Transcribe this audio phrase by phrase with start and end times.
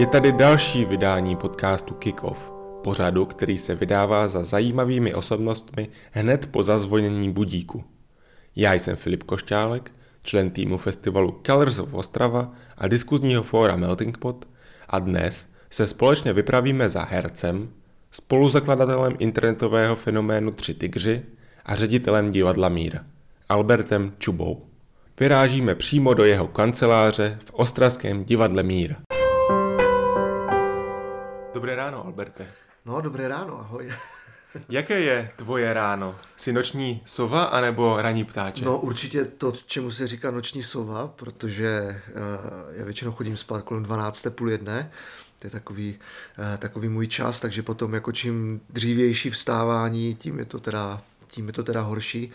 [0.00, 2.36] Je tady další vydání podcastu Kick-Off,
[2.82, 7.84] pořadu, který se vydává za zajímavými osobnostmi hned po zazvonění budíku.
[8.56, 9.92] Já jsem Filip Košťálek,
[10.22, 14.48] člen týmu festivalu Colors of Ostrava a diskuzního fóra Melting Pot
[14.88, 17.68] a dnes se společně vypravíme za hercem,
[18.10, 21.22] spoluzakladatelem internetového fenoménu Tři tygři
[21.64, 22.98] a ředitelem divadla Mír,
[23.48, 24.66] Albertem Čubou.
[25.20, 28.96] Vyrážíme přímo do jeho kanceláře v Ostravském divadle Mír.
[31.60, 32.48] Dobré ráno, Alberte.
[32.84, 33.92] No, dobré ráno, ahoj.
[34.68, 36.16] Jaké je tvoje ráno?
[36.36, 38.64] Jsi noční sova anebo ranní ptáček?
[38.64, 43.82] No určitě to, čemu se říká noční sova, protože uh, já většinou chodím spát kolem
[43.82, 44.26] 12.
[44.30, 44.90] půl jedné,
[45.38, 45.98] to je takový,
[46.38, 51.46] uh, takový můj čas, takže potom jako čím dřívější vstávání, tím je to teda, tím
[51.46, 52.32] je to teda horší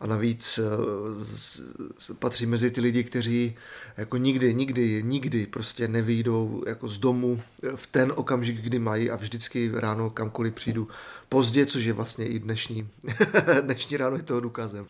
[0.00, 3.56] a navíc eh, patří mezi ty lidi, kteří
[3.96, 7.40] jako nikdy, nikdy, nikdy prostě nevyjdou jako z domu
[7.76, 10.88] v ten okamžik, kdy mají a vždycky ráno kamkoliv přijdu
[11.28, 12.88] pozdě, což je vlastně i dnešní,
[13.60, 14.86] dnešní ráno je toho důkazem.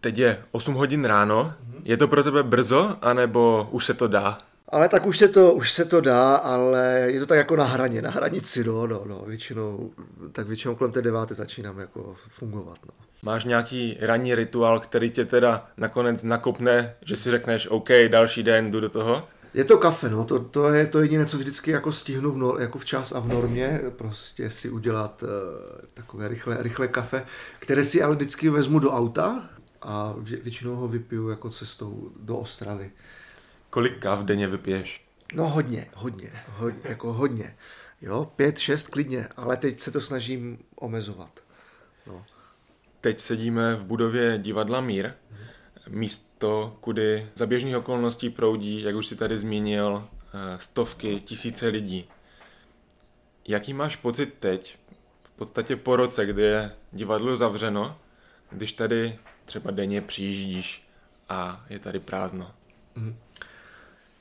[0.00, 1.54] Teď je 8 hodin ráno.
[1.84, 4.38] Je to pro tebe brzo, anebo už se to dá?
[4.72, 7.64] Ale tak už se to, už se to dá, ale je to tak jako na
[7.64, 9.90] hraně, na hranici, no, no, no, většinou,
[10.32, 12.92] tak většinou kolem té deváté začínám jako fungovat, no.
[13.22, 18.70] Máš nějaký ranní rituál, který tě teda nakonec nakopne, že si řekneš, OK, další den,
[18.70, 19.28] jdu do toho?
[19.54, 22.60] Je to kafe, no, to, to je to jediné, co vždycky jako stihnu v nor,
[22.60, 25.28] jako včas a v normě, prostě si udělat uh,
[25.94, 27.26] takové rychlé, rychlé kafe,
[27.58, 29.48] které si ale vždycky vezmu do auta
[29.82, 32.90] a vě, většinou ho vypiju jako cestou do Ostravy.
[33.72, 35.04] Kolik káv denně vypiješ?
[35.34, 37.56] No hodně, hodně, hodně, jako hodně.
[38.00, 41.40] Jo, pět, šest klidně, ale teď se to snažím omezovat.
[42.06, 42.24] No.
[43.00, 45.12] Teď sedíme v budově divadla Mír,
[45.88, 52.08] místo, kudy za běžných okolností proudí, jak už si tady zmínil, eh, stovky, tisíce lidí.
[53.48, 54.78] Jaký máš pocit teď,
[55.22, 57.98] v podstatě po roce, kdy je divadlo zavřeno,
[58.50, 60.88] když tady třeba denně přijíždíš
[61.28, 62.50] a je tady prázdno?
[62.94, 63.16] Mm.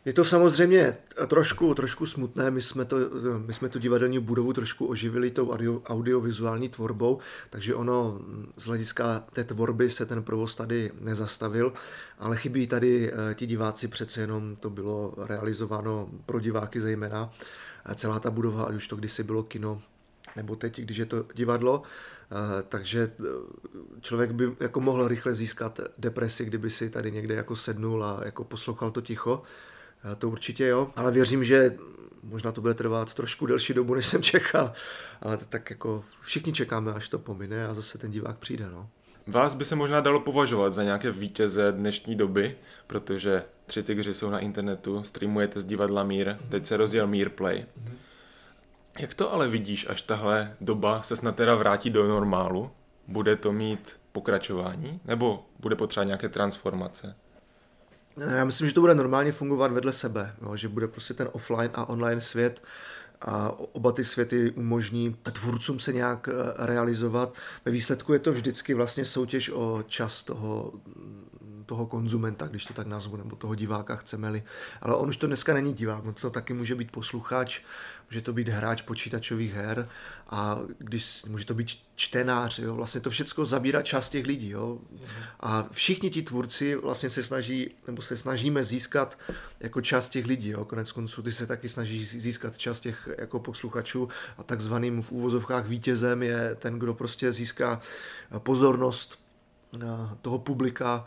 [0.06, 0.98] Je to samozřejmě
[1.28, 2.98] trošku, trošku smutné, my jsme, to,
[3.46, 7.20] my jsme tu divadelní budovu trošku oživili tou audio, audiovizuální tvorbou,
[7.50, 8.20] takže ono
[8.58, 11.74] z hlediska té tvorby se ten provoz tady nezastavil,
[12.20, 17.34] ale chybí tady eh, ti diváci, přece jenom to bylo realizováno pro diváky zejména,
[17.96, 19.82] celá ta budova, ať už to kdysi bylo kino,
[20.36, 21.84] nebo teď, když je to divadlo,
[22.32, 23.24] eh, takže eh,
[24.02, 28.44] člověk by jako mohl rychle získat depresi, kdyby si tady někde jako sednul a jako
[28.44, 29.44] poslouchal to ticho,
[30.18, 31.76] to určitě jo, ale věřím, že
[32.24, 34.74] možná to bude trvat trošku delší dobu, než jsem čekal,
[35.22, 38.90] ale tak jako všichni čekáme, až to pomine a zase ten divák přijde, no.
[39.28, 42.56] Vás by se možná dalo považovat za nějaké vítěze dnešní doby,
[42.88, 47.66] protože tři tygři jsou na internetu, streamujete z divadla Mír, teď se rozděl Mír Play.
[49.00, 52.72] Jak to ale vidíš, až tahle doba se snad teda vrátí do normálu?
[53.08, 55.00] Bude to mít pokračování?
[55.06, 57.16] Nebo bude potřeba nějaké transformace?
[58.18, 61.70] Já myslím, že to bude normálně fungovat vedle sebe, jo, že bude prostě ten offline
[61.74, 62.64] a online svět
[63.22, 67.34] a oba ty světy umožní tvůrcům se nějak eh, realizovat.
[67.66, 70.74] Ve výsledku je to vždycky vlastně soutěž o čas toho
[71.66, 74.44] toho konzumenta, když to tak nazvu, nebo toho diváka chceme-li.
[74.82, 77.62] Ale on už to dneska není divák, on to taky může být posluchač,
[78.12, 79.90] může to být hráč počítačových her
[80.30, 84.50] a když může to být čtenář, jo, vlastně to všechno zabírá část těch lidí.
[84.50, 84.80] Jo.
[85.40, 89.18] A všichni ti tvůrci vlastně se snaží, nebo se snažíme získat
[89.60, 90.50] jako část těch lidí.
[90.50, 90.66] Jo.
[90.66, 95.68] Konec konců ty se taky snaží získat část těch jako posluchačů a takzvaným v úvozovkách
[95.68, 97.82] vítězem je ten, kdo prostě získá
[98.40, 99.20] pozornost
[99.76, 99.88] eh,
[100.22, 101.06] toho publika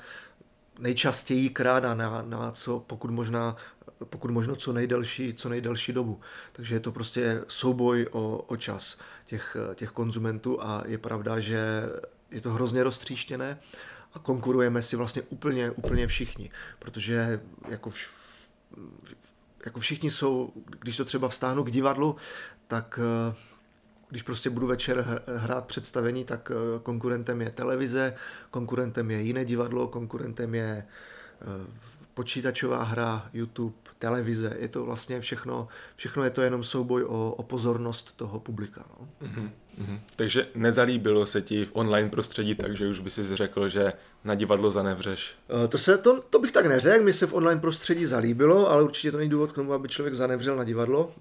[0.79, 3.57] nejčastěji krát a na, na co pokud možná
[4.05, 6.21] pokud možno co nejdelší, co nejdelší dobu.
[6.53, 11.83] Takže je to prostě souboj o, o čas těch, těch konzumentů a je pravda, že
[12.31, 13.59] je to hrozně roztříštěné
[14.15, 18.09] a konkurujeme si vlastně úplně, úplně všichni, protože jako, vš,
[19.65, 22.17] jako všichni jsou, když to třeba vstáhnu k divadlu,
[22.67, 22.99] tak
[24.15, 28.15] když prostě budu večer hrát představení, tak eh, konkurentem je televize,
[28.51, 31.67] konkurentem je jiné divadlo, konkurentem je eh,
[32.15, 34.57] počítačová hra, YouTube, televize.
[34.59, 38.85] Je to vlastně všechno, všechno je to jenom souboj o, o pozornost toho publika.
[39.01, 39.09] No.
[39.23, 39.51] Mm-hmm.
[39.81, 40.01] Mm-hmm.
[40.17, 43.93] Takže nezalíbilo se ti v online prostředí takže už by si řekl, že
[44.25, 45.35] na divadlo zanevřeš?
[45.65, 48.83] Eh, to, se, to, to bych tak neřekl, mi se v online prostředí zalíbilo, ale
[48.83, 51.13] určitě to není důvod k tomu, aby člověk zanevřel na divadlo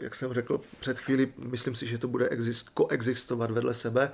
[0.00, 4.12] jak jsem řekl před chvíli, myslím si, že to bude exist, koexistovat vedle sebe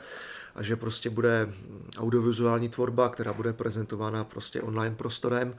[0.54, 1.48] a že prostě bude
[1.98, 5.56] audiovizuální tvorba, která bude prezentována prostě online prostorem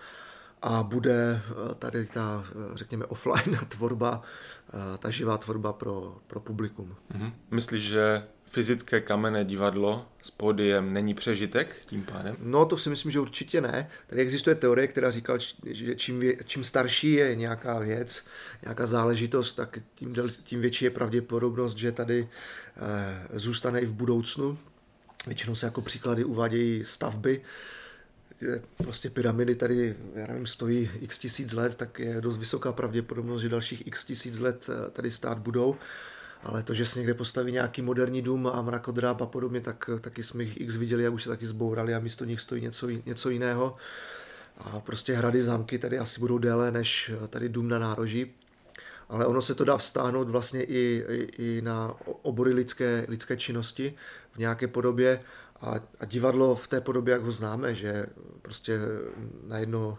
[0.67, 1.41] a bude
[1.71, 4.21] eh, tady ta, eh, řekněme, offline tvorba,
[4.69, 6.95] eh, ta živá tvorba pro, pro publikum.
[7.13, 7.33] Mm-hmm.
[7.51, 12.35] Myslíš, že fyzické kamenné divadlo s pódiem není přežitek tím pádem?
[12.39, 13.89] No to si myslím, že určitě ne.
[14.07, 15.33] Tady existuje teorie, která říká,
[15.65, 18.25] že čím, vě, čím starší je nějaká věc,
[18.61, 22.29] nějaká záležitost, tak tím, tím větší je pravděpodobnost, že tady
[22.77, 24.57] eh, zůstane i v budoucnu.
[25.27, 27.41] Většinou se jako příklady uvádějí stavby, že
[28.77, 33.49] prostě pyramidy tady, já nevím, stojí x tisíc let, tak je dost vysoká pravděpodobnost, že
[33.49, 35.75] dalších x tisíc let eh, tady stát budou.
[36.43, 40.23] Ale to, že se někde postaví nějaký moderní dům a mrakodráp a podobně, tak taky
[40.23, 43.29] jsme jich x viděli a už se taky zbourali a místo nich stojí něco, něco
[43.29, 43.75] jiného.
[44.57, 48.33] A prostě hrady, zámky tady asi budou déle než tady dům na nároží.
[49.09, 53.93] Ale ono se to dá vztáhnout vlastně i, i, i na obory lidské, lidské činnosti
[54.31, 55.21] v nějaké podobě
[55.61, 58.05] a, a divadlo v té podobě, jak ho známe, že
[58.41, 58.79] prostě
[59.47, 59.97] na jedno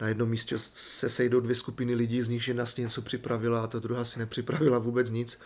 [0.00, 3.66] na jednom místě se sejdou dvě skupiny lidí, z nich jedna si něco připravila a
[3.66, 5.40] ta druhá si nepřipravila vůbec nic,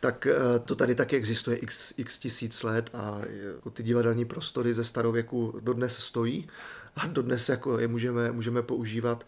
[0.00, 3.20] tak eh, to tady taky existuje x, x tisíc let a
[3.54, 6.48] jako ty divadelní prostory ze starověku dodnes stojí
[6.96, 9.26] a dodnes jako je můžeme, můžeme používat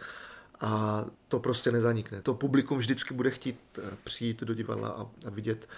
[0.61, 2.23] a to prostě nezanikne.
[2.23, 5.69] To publikum vždycky bude chtít eh, přijít do divadla a, a vidět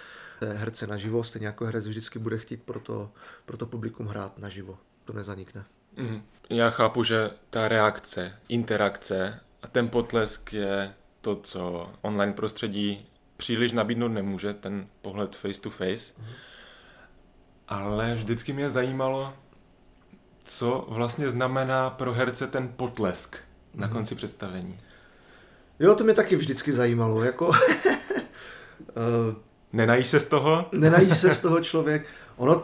[0.45, 3.11] herce naživo, stejně jako herec vždycky bude chtít pro to,
[3.45, 4.77] pro to publikum hrát naživo.
[5.05, 5.65] To nezanikne.
[5.95, 6.21] Mm.
[6.49, 13.07] Já chápu, že ta reakce, interakce a ten potlesk je to, co online prostředí
[13.37, 16.13] příliš nabídnout nemůže, ten pohled face to face.
[16.17, 16.25] Mm.
[17.67, 19.33] Ale vždycky mě zajímalo,
[20.43, 23.81] co vlastně znamená pro herce ten potlesk mm.
[23.81, 23.95] na mhm.
[23.95, 24.77] konci představení.
[25.79, 27.23] Jo, to mě taky vždycky zajímalo.
[27.23, 27.51] Jako,
[29.73, 30.65] Nenajíš se z toho?
[30.71, 32.05] Nenajíš se z toho člověk.
[32.35, 32.63] Ono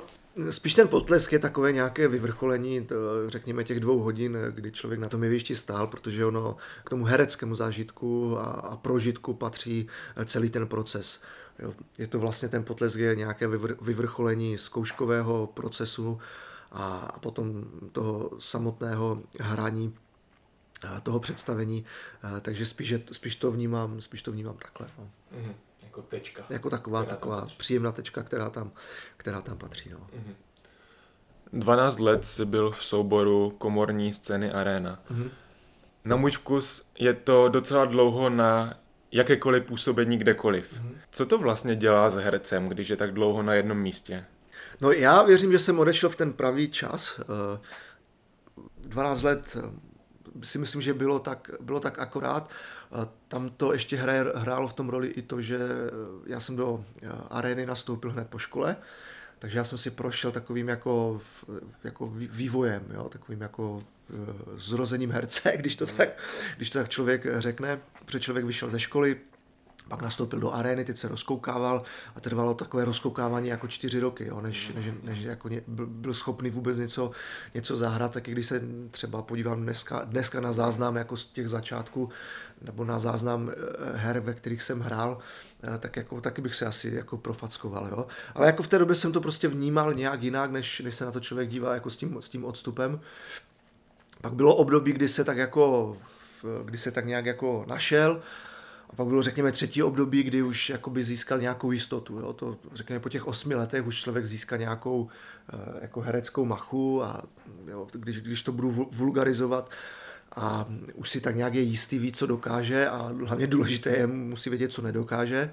[0.50, 2.88] Spíš ten potlesk je takové nějaké vyvrcholení,
[3.28, 7.56] řekněme, těch dvou hodin, kdy člověk na tom jevišti stál, protože ono k tomu hereckému
[7.56, 9.88] zážitku a, a prožitku patří
[10.26, 11.22] celý ten proces.
[11.60, 16.20] Jo, je to vlastně ten potlesk je nějaké vyvr, vyvrcholení zkouškového procesu
[16.72, 19.94] a, a potom toho samotného hraní
[21.04, 21.86] toho představení,
[22.42, 24.88] takže spíš, spíš, to, vnímám, spíš to vnímám takhle.
[24.98, 25.10] No.
[25.38, 25.54] Mm-hmm.
[25.94, 26.44] Jako tečka.
[26.50, 28.72] Jako taková, taková příjemná tečka, která tam,
[29.18, 29.90] která tam patří.
[29.90, 29.98] No.
[29.98, 30.36] Mm-hmm.
[31.54, 35.00] 12 let jsi byl v souboru komorní scény Arena.
[35.12, 35.30] Mm-hmm.
[36.06, 38.74] Na můj vkus je to docela dlouho na
[39.12, 40.74] jakékoliv působení kdekoliv.
[40.74, 40.96] Mm-hmm.
[41.12, 44.26] Co to vlastně dělá s hercem, když je tak dlouho na jednom místě?
[44.82, 47.22] No já věřím, že jsem odešel v ten pravý čas.
[48.78, 52.50] 12 eh, let eh, si myslím, že bylo tak, bylo tak akorát.
[53.28, 55.60] Tam to ještě hraje, hrálo v tom roli i to, že
[56.26, 56.86] já jsem do
[57.30, 58.76] arény nastoupil hned po škole,
[59.40, 61.22] takže já jsem si prošel takovým jako,
[61.84, 63.84] jako vývojem, jo, takovým jako
[64.56, 66.10] zrozením herce, když to, tak,
[66.58, 69.18] když to tak člověk řekne, protože člověk vyšel ze školy,
[69.88, 71.84] pak nastoupil do arény, teď se rozkoukával
[72.16, 76.50] a trvalo takové rozkoukávání jako čtyři roky, jo, než, než, než jako ně, byl schopný
[76.50, 77.12] vůbec něco,
[77.54, 81.50] něco zahrát, tak i když se třeba podívám dneska, dneska na záznam jako z těch
[81.50, 82.10] začátků,
[82.62, 85.18] nebo na záznam eh, her, ve kterých jsem hrál,
[85.64, 88.08] eh, tak jako, taky bych se asi jako profackoval, jo.
[88.36, 91.12] Ale jako v té době jsem to prostě vnímal nějak jinak, než, než se na
[91.12, 93.00] to člověk dívá jako s tím, s tím odstupem.
[94.22, 95.98] Pak bylo období, kdy se tak jako,
[96.66, 98.22] kdy se tak nějak jako našel,
[98.94, 102.20] a pak bylo, řekněme, třetí období, kdy už jakoby získal nějakou jistotu.
[102.20, 102.34] Jo?
[102.34, 105.10] To, řekněme, po těch osmi letech už člověk získá nějakou
[105.54, 107.24] eh, jako hereckou machu a
[107.68, 109.72] jo, když, když to budu vulgarizovat,
[110.36, 114.50] a už si tak nějak je jistý, ví, co dokáže a hlavně důležité je, musí
[114.50, 115.52] vědět, co nedokáže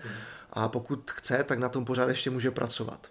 [0.52, 3.06] a pokud chce, tak na tom pořád ještě může pracovat.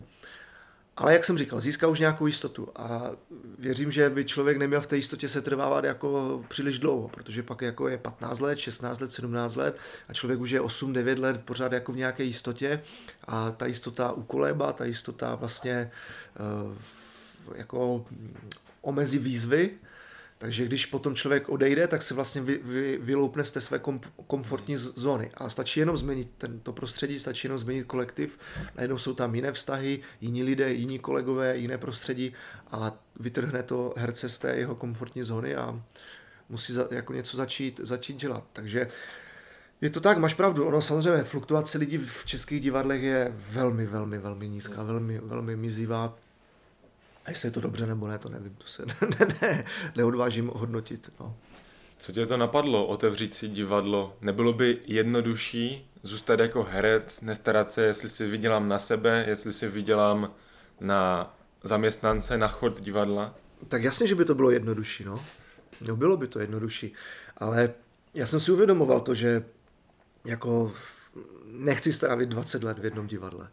[1.00, 3.12] Ale jak jsem říkal, získá už nějakou jistotu a
[3.60, 7.62] věřím, že by člověk neměl v té jistotě se trvávat jako příliš dlouho, protože pak
[7.62, 9.78] jako je 15 let, 16 let, 17 let
[10.08, 12.82] a člověk už je 8-9 let pořád jako v nějaké jistotě
[13.28, 15.92] a ta jistota ukolébá, ta jistota vlastně
[16.68, 16.76] uh,
[17.56, 18.06] jako
[18.82, 19.70] omezí výzvy
[20.42, 24.02] takže když potom člověk odejde, tak se vlastně vy, vy, vyloupne z té své kom,
[24.28, 25.32] komfortní zóny.
[25.34, 28.40] A stačí jenom změnit tento prostředí, stačí jenom změnit kolektiv.
[28.76, 32.34] Najednou jsou tam jiné vztahy, jiní lidé, jiní kolegové, jiné prostředí
[32.72, 35.84] a vytrhne to herce z té jeho komfortní zóny a
[36.50, 38.44] musí za, jako něco začít, začít dělat.
[38.54, 38.88] Takže
[39.82, 40.66] je to tak, máš pravdu.
[40.66, 46.18] Ono samozřejmě fluktuace lidí v českých divadlech je velmi, velmi, velmi nízká, velmi, velmi mizivá
[47.30, 50.52] a jestli je to dobře nebo ne, to nevím, to se ne, ne, ne, neodvážím
[50.54, 51.12] hodnotit.
[51.20, 51.38] No.
[51.98, 54.18] Co tě to napadlo, otevřít si divadlo?
[54.22, 59.68] Nebylo by jednodušší zůstat jako herec, nestarat se, jestli si vydělám na sebe, jestli si
[59.68, 60.34] vydělám
[60.80, 61.34] na
[61.64, 63.36] zaměstnance, na chod divadla?
[63.68, 65.26] Tak jasně, že by to bylo jednodušší, no.
[65.88, 66.94] No bylo by to jednodušší,
[67.38, 67.74] ale
[68.14, 69.46] já jsem si uvědomoval to, že
[70.26, 70.74] jako
[71.46, 73.50] nechci strávit 20 let v jednom divadle.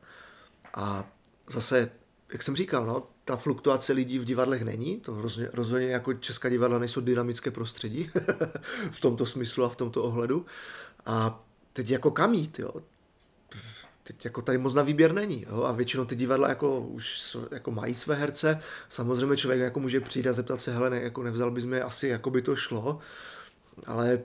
[0.74, 1.10] A
[1.50, 1.90] zase,
[2.32, 6.48] jak jsem říkal, no, ta fluktuace lidí v divadlech není, to rozhodně, rozhodně jako česká
[6.48, 8.10] divadla nejsou dynamické prostředí
[8.90, 10.46] v tomto smyslu a v tomto ohledu.
[11.06, 12.70] A teď jako kam jít, jo?
[14.02, 15.46] Teď jako tady moc na výběr není.
[15.48, 15.62] Jo?
[15.62, 18.60] A většinou ty divadla jako už jako mají své herce.
[18.88, 22.08] Samozřejmě člověk jako může přijít a zeptat se, hele, ne, jako nevzal bys mě asi,
[22.08, 22.98] jako by to šlo.
[23.86, 24.20] Ale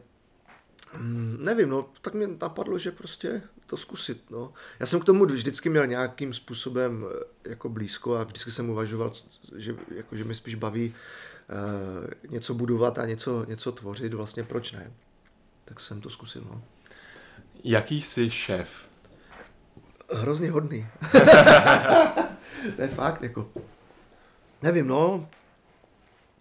[0.98, 4.31] mm, nevím, no, tak mě napadlo, že prostě to zkusit.
[4.31, 4.53] No.
[4.79, 7.05] Já jsem k tomu vždycky měl nějakým způsobem
[7.45, 9.13] eh, jako blízko a vždycky jsem uvažoval,
[9.55, 14.71] že, jako, že mi spíš baví uh, něco budovat a něco, něco tvořit, vlastně proč
[14.71, 14.91] ne.
[15.65, 16.41] Tak jsem to zkusil.
[16.49, 16.61] No.
[17.63, 18.87] Jaký jsi šéf?
[20.13, 20.87] Hrozně hodný.
[22.75, 23.51] to je fakt, jako.
[24.61, 25.29] Nevím, no.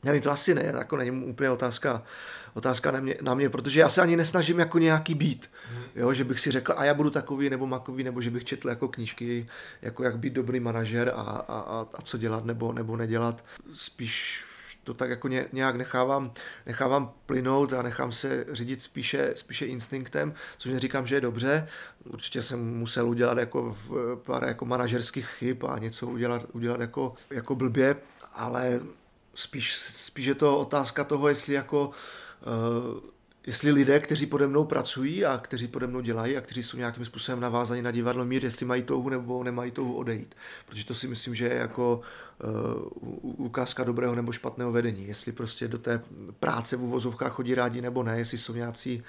[0.04, 2.02] Nevím, to asi ne, jako není úplně otázka
[2.54, 5.50] otázka na mě, na mě, protože já se ani nesnažím jako nějaký být,
[5.97, 8.69] jo, že bych si řekl, a já budu takový nebo makový, nebo že bych četl
[8.69, 9.49] jako knížky,
[9.83, 13.45] jako jak být dobrý manažer a, a, a, a co dělat nebo, nebo nedělat.
[13.75, 14.45] Spíš
[14.85, 16.33] to tak jako nějak nechávám,
[16.66, 21.69] nechávám plynout a nechám se řídit spíše, spíše instinktem, což neříkám, že je dobře.
[22.04, 27.14] Určitě jsem musel udělat jako v pár jako manažerských chyb a něco udělat, udělat jako,
[27.30, 27.97] jako blbě,
[28.35, 28.80] ale
[29.34, 31.90] spíš, spíš je to otázka toho, jestli jako
[32.46, 33.00] Uh,
[33.46, 37.04] jestli lidé, kteří pode mnou pracují a kteří pode mnou dělají a kteří jsou nějakým
[37.04, 40.34] způsobem navázaní na divadlo mír, jestli mají touhu nebo nemají touhu odejít.
[40.66, 42.00] Protože to si myslím, že je jako
[42.44, 45.06] uh, ukázka dobrého nebo špatného vedení.
[45.06, 46.02] Jestli prostě do té
[46.40, 49.02] práce v uvozovkách chodí rádi nebo ne, jestli jsou nějací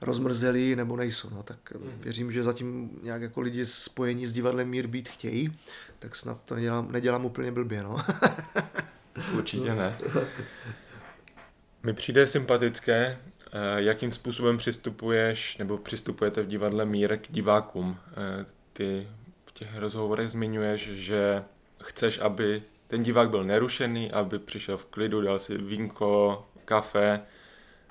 [0.00, 1.30] rozmrzelí nebo nejsou.
[1.30, 1.92] No, tak hmm.
[2.00, 5.58] věřím, že zatím nějak jako lidi spojení s divadlem mír být chtějí,
[5.98, 7.82] tak snad to nedělám, nedělám úplně blbě.
[7.82, 7.96] No.
[9.36, 9.98] Určitě ne.
[11.82, 17.98] Mi přijde sympatické, eh, jakým způsobem přistupuješ nebo přistupujete v divadle Mír k divákům.
[18.10, 19.08] Eh, ty
[19.46, 21.44] v těch rozhovorech zmiňuješ, že
[21.82, 27.20] chceš, aby ten divák byl nerušený, aby přišel v klidu, dal si vínko, kafe,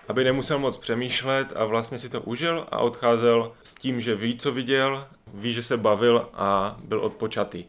[0.08, 4.38] aby nemusel moc přemýšlet a vlastně si to užil a odcházel s tím, že ví,
[4.38, 7.66] co viděl, ví, že se bavil a byl odpočatý.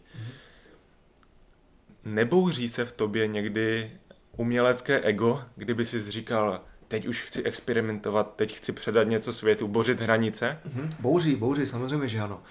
[2.06, 3.90] Nebouří se v tobě někdy
[4.36, 10.00] umělecké ego, kdyby si říkal, teď už chci experimentovat, teď chci předat něco světu, bořit
[10.00, 10.58] hranice?
[10.68, 10.90] Mm-hmm.
[11.00, 12.42] Bouří, bouří, samozřejmě, že ano.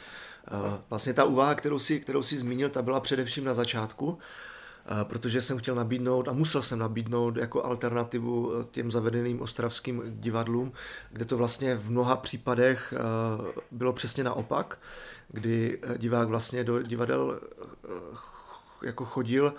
[0.48, 4.18] Eh, vlastně ta úvaha, kterou si, kterou zmínil, ta byla především na začátku,
[4.86, 10.02] eh, protože jsem chtěl nabídnout a musel jsem nabídnout jako alternativu eh, těm zavedeným ostravským
[10.06, 10.72] divadlům,
[11.12, 12.94] kde to vlastně v mnoha případech
[13.72, 14.80] bylo přesně naopak,
[15.30, 17.40] kdy divák vlastně do divadel
[18.84, 19.54] jako chodil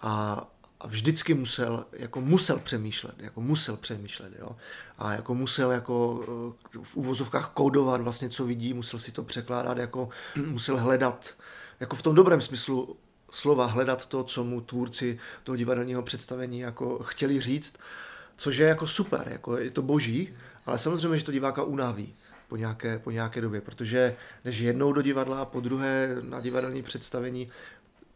[0.00, 0.46] a
[0.80, 4.56] a vždycky musel, jako musel přemýšlet, jako musel přemýšlet, jo.
[4.98, 6.24] A jako musel jako
[6.76, 10.08] eh, v úvozovkách kódovat vlastně, co vidí, musel si to překládat, jako
[10.46, 11.34] musel hledat,
[11.80, 12.96] jako v tom dobrém smyslu
[13.30, 17.76] slova, hledat to, co mu tvůrci toho divadelního představení jako chtěli říct,
[18.36, 20.34] což je jako super, jako je to boží,
[20.66, 22.14] ale samozřejmě, že to diváka unaví
[22.48, 26.82] po nějaké, po nějaké době, protože než jednou do divadla a po druhé na divadelní
[26.82, 27.48] představení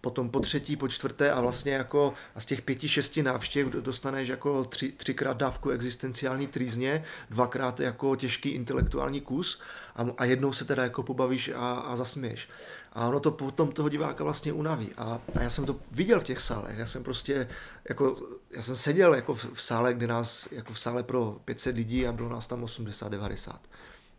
[0.04, 4.28] potom po třetí, po čtvrté a vlastně jako a z těch pěti, šesti návštěv dostaneš
[4.28, 9.60] jako tři, třikrát dávku existenciální trýzně, dvakrát jako těžký intelektuální kus
[9.96, 12.48] a, a jednou se teda jako pobavíš a, a zasměješ.
[12.92, 14.88] A ono to potom toho diváka vlastně unaví.
[14.96, 16.78] A, a já jsem to viděl v těch sálech.
[16.78, 17.48] Já jsem prostě,
[17.88, 18.16] jako,
[18.50, 22.06] já jsem seděl jako v, v sále, kde nás, jako v sále pro 500 lidí
[22.06, 23.56] a bylo nás tam 80-90.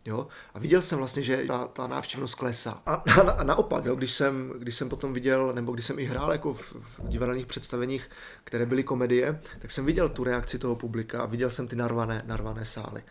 [0.06, 0.26] Jo?
[0.54, 2.82] A viděl jsem vlastně, že ta, ta návštěvnost klesá.
[2.86, 6.04] A, a, a naopak, jo, když, jsem, když jsem potom viděl, nebo když jsem i
[6.04, 8.10] hrál jako v, v divadelních představeních,
[8.44, 12.22] které byly komedie, tak jsem viděl tu reakci toho publika a viděl jsem ty narvané,
[12.26, 13.02] narvané sály.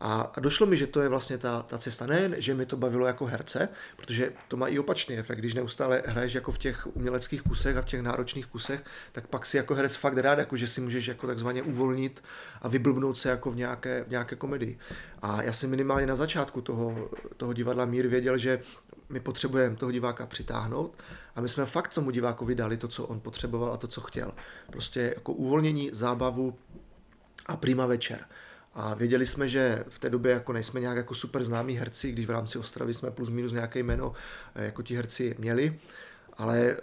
[0.00, 2.06] A, došlo mi, že to je vlastně ta, ta cesta.
[2.06, 5.38] Ne, že mi to bavilo jako herce, protože to má i opačný efekt.
[5.38, 9.46] Když neustále hraješ jako v těch uměleckých kusech a v těch náročných kusech, tak pak
[9.46, 12.24] si jako herec fakt rád, jako že si můžeš jako takzvaně uvolnit
[12.62, 14.78] a vyblbnout se jako v nějaké, v nějaké komedii.
[15.22, 18.60] A já jsem minimálně na začátku toho, toho divadla Mír věděl, že
[19.08, 21.02] my potřebujeme toho diváka přitáhnout
[21.34, 24.32] a my jsme fakt tomu divákovi dali to, co on potřeboval a to, co chtěl.
[24.70, 26.58] Prostě jako uvolnění, zábavu
[27.46, 28.24] a prima večer.
[28.78, 32.26] A věděli jsme, že v té době jako nejsme nějak jako super známí herci, když
[32.26, 34.12] v rámci Ostravy jsme plus minus nějaké jméno
[34.54, 35.78] eh, jako ti herci měli,
[36.38, 36.76] ale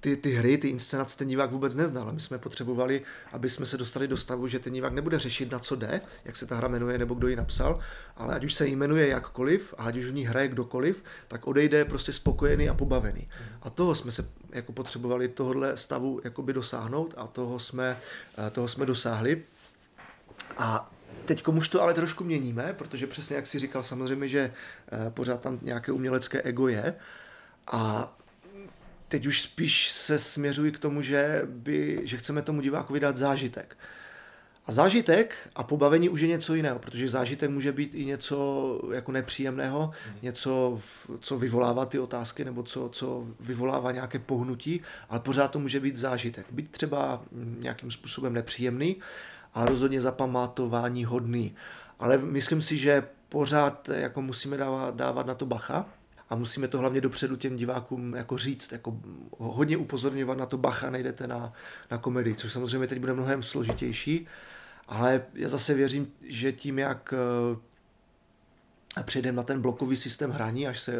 [0.00, 2.12] ty, ty hry, ty inscenace ten divák vůbec neznal.
[2.12, 5.58] My jsme potřebovali, aby jsme se dostali do stavu, že ten divák nebude řešit, na
[5.58, 7.80] co jde, jak se ta hra jmenuje nebo kdo ji napsal,
[8.16, 11.84] ale ať už se jmenuje jakkoliv a ať už v ní hraje kdokoliv, tak odejde
[11.84, 13.28] prostě spokojený a pobavený.
[13.62, 17.98] A toho jsme se jako potřebovali tohohle stavu jakoby dosáhnout a toho jsme,
[18.46, 19.42] eh, toho jsme dosáhli.
[20.58, 20.90] A
[21.28, 24.52] teď už to ale trošku měníme, protože přesně jak si říkal, samozřejmě, že
[24.92, 26.94] eh, pořád tam nějaké umělecké ego je.
[27.66, 28.12] A
[29.08, 33.76] teď už spíš se směřují k tomu, že, by, že chceme tomu divákovi dát zážitek.
[34.66, 39.12] A zážitek a pobavení už je něco jiného, protože zážitek může být i něco jako
[39.12, 40.18] nepříjemného, mm.
[40.22, 40.80] něco,
[41.20, 45.96] co vyvolává ty otázky, nebo co, co vyvolává nějaké pohnutí, ale pořád to může být
[45.96, 46.46] zážitek.
[46.50, 47.22] Být třeba
[47.60, 48.96] nějakým způsobem nepříjemný,
[49.54, 51.54] ale rozhodně zapamatování hodný.
[51.98, 55.86] Ale myslím si, že pořád jako musíme dávat, dávat na to bacha,
[56.30, 59.00] a musíme to hlavně dopředu těm divákům jako říct, jako
[59.38, 61.52] hodně upozorňovat na to bacha, nejdete na,
[61.90, 64.26] na komedii, což samozřejmě teď bude mnohem složitější,
[64.88, 67.14] ale já zase věřím, že tím, jak
[68.96, 70.98] eh, přejdeme na ten blokový systém hraní, až se eh,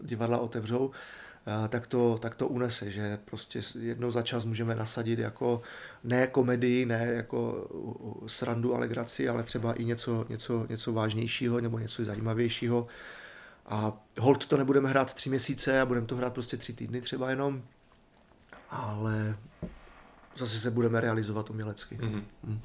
[0.00, 1.19] divadla otevřou, eh,
[1.68, 5.62] tak to, tak to unese, že prostě jednou za čas můžeme nasadit jako
[6.04, 7.68] ne komedii, ne jako
[8.26, 12.86] srandu, alegraci, ale třeba i něco, něco, něco vážnějšího nebo něco zajímavějšího.
[13.66, 17.30] A hold to nebudeme hrát tři měsíce a budeme to hrát prostě tři týdny třeba
[17.30, 17.62] jenom,
[18.70, 19.36] ale
[20.36, 21.96] zase se budeme realizovat umělecky.
[21.96, 22.22] Mm-hmm.
[22.42, 22.60] Mm.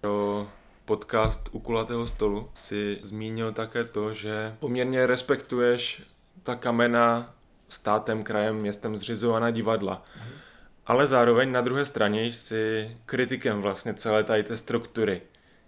[0.00, 0.48] Pro
[0.84, 6.02] podcast u kulatého stolu si zmínil také to, že poměrně respektuješ
[6.42, 7.34] ta kamena
[7.70, 10.04] státem, krajem, městem zřizovaná divadla.
[10.86, 15.22] Ale zároveň na druhé straně jsi kritikem vlastně celé tady té struktury.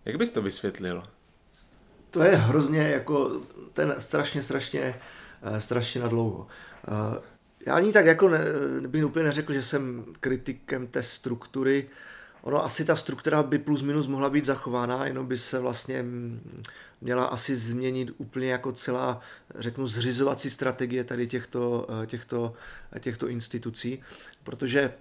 [0.04, 1.02] Jak bys to vysvětlil?
[2.10, 3.40] To je hrozně jako
[3.72, 4.94] ten strašně, strašně,
[5.42, 6.46] eh, strašně nadlouho.
[6.88, 7.20] Eh,
[7.66, 8.38] já ani tak jako ne,
[8.86, 11.88] bych úplně neřekl, že jsem kritikem té struktury,
[12.42, 16.04] Ono asi ta struktura by plus minus mohla být zachována, jenom by se vlastně
[17.00, 19.20] měla asi změnit úplně jako celá,
[19.58, 22.54] řeknu, zřizovací strategie tady těchto, eh, těchto,
[23.00, 24.02] těchto institucí,
[24.44, 24.92] protože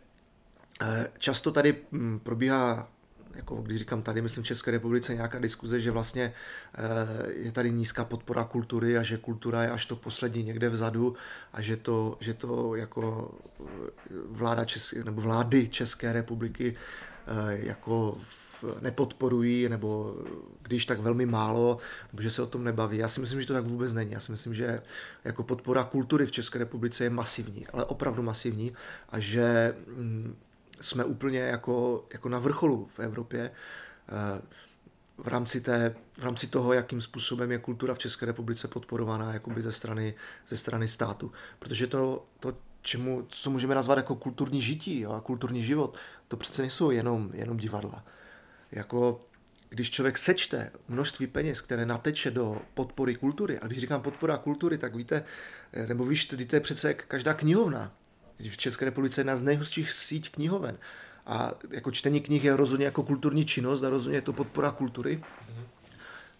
[0.81, 2.87] eh, často tady hm, probíhá
[3.35, 6.33] jako když říkám tady, myslím v České republice, nějaká diskuze, že vlastně
[6.75, 11.15] eh, je tady nízká podpora kultury a že kultura je až to poslední někde vzadu
[11.53, 13.31] a že to, že to jako
[14.25, 17.10] vláda České, nebo vlády České republiky Eh,
[17.47, 18.17] jako
[18.81, 20.15] nepodporují, nebo
[20.61, 21.77] když tak velmi málo,
[22.11, 22.97] nebo že se o tom nebaví.
[22.97, 24.11] Já si myslím, že to tak vůbec není.
[24.11, 24.81] Já si myslím, že
[25.23, 28.73] jako podpora kultury v České republice je masivní, ale opravdu masivní
[29.09, 30.35] a že mm,
[30.81, 33.51] jsme úplně jako, jako na vrcholu v Evropě
[34.09, 34.41] eh,
[35.17, 39.61] v rámci, té, v rámci toho, jakým způsobem je kultura v České republice podporovaná jakoby
[39.61, 40.13] ze strany,
[40.47, 41.31] ze strany státu.
[41.59, 46.37] Protože to, to čemu, co můžeme nazvat jako kulturní žití jo, a kulturní život, to
[46.37, 48.03] přece nejsou jenom, jenom divadla.
[48.71, 49.21] Jako
[49.69, 54.77] když člověk sečte množství peněz, které nateče do podpory kultury, a když říkám podpora kultury,
[54.77, 55.23] tak víte,
[55.73, 57.91] eh, nebo víš, to je přece každá knihovna.
[58.49, 60.77] V České republice je jedna z nejhustších síť knihoven.
[61.25, 65.23] A jako čtení knih je rozhodně jako kulturní činnost a rozhodně je to podpora kultury.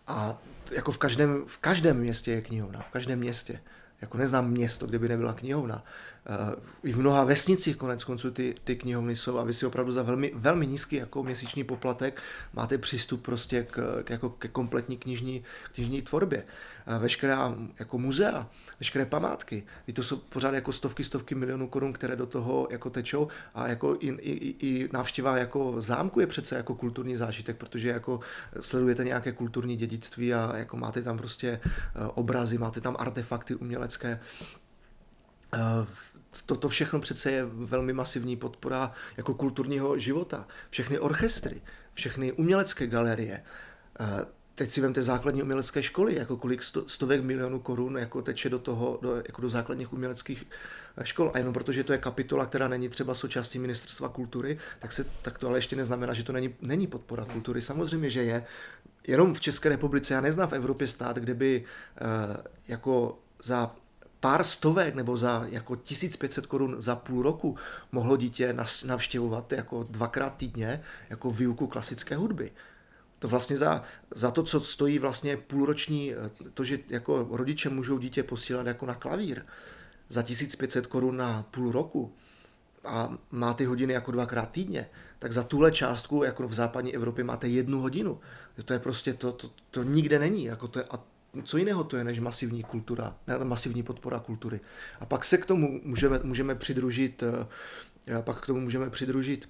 [0.07, 0.37] A
[0.71, 3.61] jako v každém, v každém městě je knihovna, v každém městě.
[4.01, 5.83] Jako neznám město, kde by nebyla knihovna.
[6.25, 9.91] Eh, I v mnoha vesnicích konec konců ty, ty knihovny jsou a vy si opravdu
[9.91, 12.21] za velmi, velmi nízký jako měsíční poplatek
[12.53, 15.43] máte přístup prostě k, k, jako ke kompletní knižní,
[15.75, 16.43] knižní tvorbě.
[16.87, 18.47] Eh, veškerá jako muzea,
[18.79, 22.89] veškeré památky, i to jsou pořád jako stovky, stovky milionů korun, které do toho jako
[22.89, 27.89] tečou a jako i, i, i návštěva jako zámku je přece jako kulturní zážitek, protože
[27.89, 28.19] jako
[28.59, 31.69] sledujete nějaké kulturní dědictví a jako máte tam prostě eh,
[32.13, 34.19] obrazy, máte tam artefakty umělecké,
[36.45, 40.47] Toto všechno přece je velmi masivní podpora jako kulturního života.
[40.69, 41.61] Všechny orchestry,
[41.93, 43.43] všechny umělecké galerie.
[44.55, 48.59] Teď si vemte základní umělecké školy, jako kolik sto, stovek milionů korun jako teče do
[48.59, 50.47] toho, do, jako do základních uměleckých
[50.97, 51.31] eh, škol.
[51.33, 55.37] A jenom protože to je kapitola, která není třeba součástí ministerstva kultury, tak, se, tak
[55.37, 57.61] to ale ještě neznamená, že to není, není podpora kultury.
[57.61, 58.45] Samozřejmě, že je.
[59.07, 61.65] Jenom v České republice, já neznám v Evropě stát, kde by
[62.01, 62.37] uh,
[62.67, 63.75] jako za
[64.21, 67.57] pár stovek nebo za jako 1500 korun za půl roku
[67.91, 68.55] mohlo dítě
[68.85, 72.51] navštěvovat jako dvakrát týdně jako výuku klasické hudby.
[73.19, 73.83] To vlastně za,
[74.15, 76.13] za to, co stojí vlastně půlroční,
[76.53, 79.41] to, že jako rodiče můžou dítě posílat jako na klavír
[80.09, 82.13] za 1500 korun na půl roku
[82.83, 87.23] a má ty hodiny jako dvakrát týdně, tak za tuhle částku, jako v západní Evropě,
[87.23, 88.19] máte jednu hodinu.
[88.65, 90.45] To je prostě, to, to, to nikde není.
[90.45, 90.99] Jako to je, a
[91.43, 94.59] co jiného to je než masivní kultura, ne, masivní podpora kultury.
[94.99, 99.49] A pak se k tomu můžeme, můžeme přidružit, eh, pak k tomu můžeme přidružit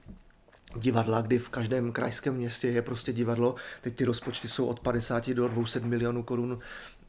[0.75, 3.55] divadla, kdy v každém krajském městě je prostě divadlo.
[3.81, 6.59] Teď ty rozpočty jsou od 50 do 200 milionů korun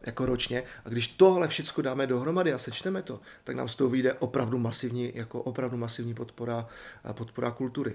[0.07, 0.63] jako ročně.
[0.85, 4.59] A když tohle všechno dáme dohromady a sečteme to, tak nám z toho vyjde opravdu
[4.59, 6.67] masivní, jako opravdu masivní podpora,
[7.13, 7.95] podpora kultury.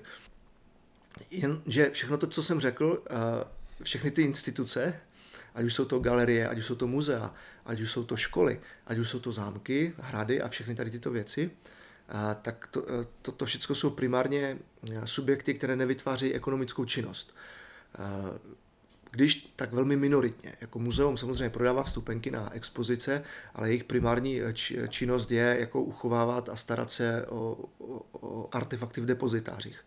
[1.31, 4.93] Jenže všechno to, co jsem řekl, eh, všechny ty instituce,
[5.58, 7.34] ať už jsou to galerie, ať už jsou to muzea,
[7.65, 11.12] ať už jsou to školy, ať už jsou to zámky, hrady a všechny tady tyto
[11.12, 11.52] věci,
[12.41, 12.86] tak to,
[13.22, 14.58] to, to všechno jsou primárně
[15.06, 17.36] subjekty, které nevytváří ekonomickou činnost.
[17.98, 18.34] A
[19.12, 20.54] když tak velmi minoritně.
[20.62, 23.24] Jako muzeum samozřejmě prodává vstupenky na expozice,
[23.56, 24.39] ale jejich primární
[24.89, 29.86] činnost je jako uchovávat a starat se o, o, o artefakty v depozitářích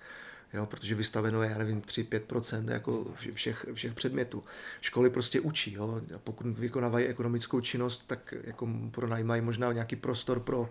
[0.52, 4.44] jo, protože vystaveno je, já nevím, 3-5% jako všech, všech předmětů.
[4.80, 10.40] Školy prostě učí, jo, a pokud vykonávají ekonomickou činnost, tak jako pronajímají možná nějaký prostor
[10.40, 10.68] pro,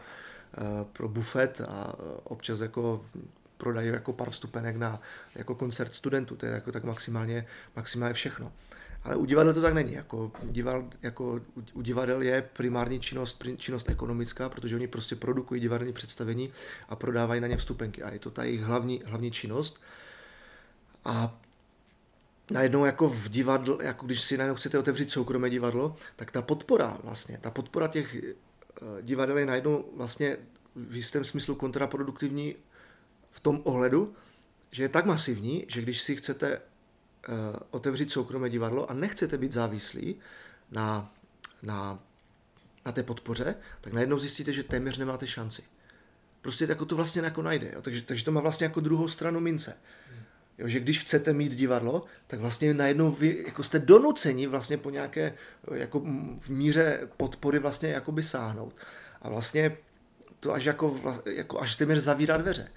[0.58, 3.06] eh, pro bufet a občas jako
[3.58, 5.02] prodají jako pár vstupenek na
[5.36, 8.52] jako koncert studentů, to je jako tak maximálně, maximálně všechno.
[9.04, 9.94] Ale u divadel to tak není.
[9.94, 11.42] Jako, dival, jako
[11.74, 16.52] u divadel je primární činnost, činnost ekonomická, protože oni prostě produkují divadelní představení
[16.90, 18.04] a prodávají na ně vstupenky.
[18.04, 19.82] A je to ta jejich hlavní, hlavní činnost.
[21.06, 21.40] A
[22.52, 26.98] najednou jako v divadle, jako když si najednou chcete otevřít soukromé divadlo, tak ta podpora
[27.04, 28.32] vlastně, ta podpora těch eh,
[29.02, 30.38] divadel je najednou vlastně
[30.76, 32.56] v jistém smyslu kontraproduktivní
[33.32, 34.14] v tom ohledu,
[34.72, 36.62] že je tak masivní, že když si chcete
[37.72, 40.16] otevřít soukromé divadlo a nechcete být závislí
[40.72, 41.14] na,
[41.64, 42.00] na,
[42.86, 45.64] na té podpoře, tak najednou zjistíte, že téměř nemáte šanci.
[46.42, 47.72] Prostě jako to vlastně jako najde.
[47.74, 47.82] Jo?
[47.82, 49.78] Takže, takže to má vlastně jako druhou stranu mince.
[50.58, 54.90] Jo, že když chcete mít divadlo, tak vlastně najednou vy jako jste donuceni vlastně po
[54.90, 55.34] nějaké
[55.74, 56.00] jako
[56.40, 58.76] v míře podpory vlastně jakoby sáhnout.
[59.22, 59.78] A vlastně
[60.40, 62.72] to až jako, jako až téměř zavírá dveře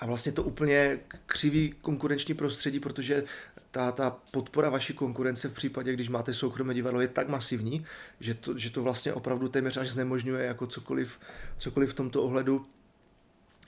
[0.00, 3.24] a vlastně to úplně křiví konkurenční prostředí, protože
[3.70, 7.84] ta, ta podpora vaší konkurence v případě, když máte soukromé divadlo, je tak masivní,
[8.20, 11.20] že to, že to vlastně opravdu téměř až znemožňuje jako cokoliv,
[11.58, 12.66] cokoliv v tomto ohledu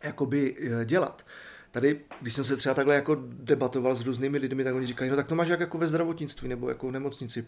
[0.02, 1.26] jakoby eh, dělat.
[1.70, 5.16] Tady, když jsem se třeba takhle jako debatoval s různými lidmi, tak oni říkají, no
[5.16, 7.46] tak to máš jak jako ve zdravotnictví nebo jako v nemocnici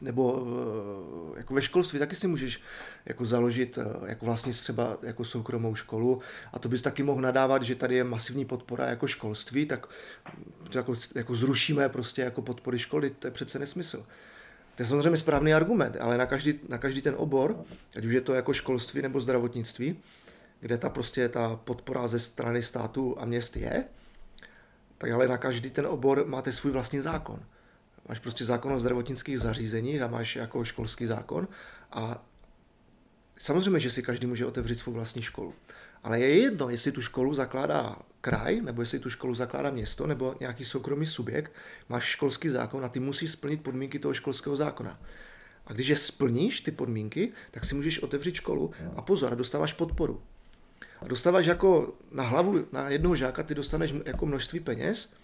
[0.00, 0.46] Nebo
[1.34, 2.62] eh, jako ve školství taky si můžeš
[3.06, 6.20] jako založit eh, jako vlastně třeba jako soukromou školu
[6.52, 9.86] a to bys taky mohl nadávat, že tady je masivní podpora jako školství, tak
[10.74, 14.06] jako, jako zrušíme prostě jako podpory školy, to je přece nesmysl.
[14.74, 17.64] To je samozřejmě správný argument, ale na každý, na každý ten obor,
[17.96, 19.98] ať už je to jako školství nebo zdravotnictví,
[20.60, 23.84] kde ta prostě ta podpora ze strany státu a měst je,
[24.98, 27.40] tak ale na každý ten obor máte svůj vlastní zákon
[28.08, 31.48] máš prostě zákon o zdravotnických zařízeních a máš jako školský zákon
[31.92, 32.26] a
[33.38, 35.54] samozřejmě, že si každý může otevřít svou vlastní školu.
[36.02, 40.34] Ale je jedno, jestli tu školu zakládá kraj, nebo jestli tu školu zakládá město, nebo
[40.40, 41.52] nějaký soukromý subjekt,
[41.88, 45.00] máš školský zákon a ty musíš splnit podmínky toho školského zákona.
[45.66, 50.22] A když je splníš, ty podmínky, tak si můžeš otevřít školu a pozor, dostáváš podporu.
[51.00, 55.14] A dostáváš jako na hlavu na jednoho žáka, ty dostaneš jako množství peněz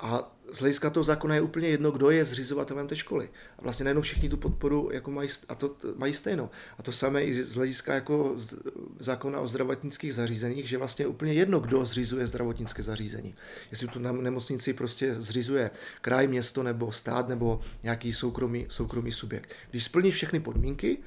[0.00, 3.28] a z hlediska toho zákona je úplně jedno, kdo je zřizovatelem té školy.
[3.58, 6.50] A vlastně najednou všichni tu podporu jako mají, a to, mají stejnou.
[6.78, 8.54] A to samé i z hlediska jako z,
[8.98, 13.34] zákona o zdravotnických zařízeních, že vlastně je úplně jedno, kdo zřizuje zdravotnické zařízení.
[13.70, 19.54] Jestli tu nemocnici prostě zřizuje kraj, město nebo stát nebo nějaký soukromý, soukromý subjekt.
[19.70, 20.98] Když splníš všechny podmínky,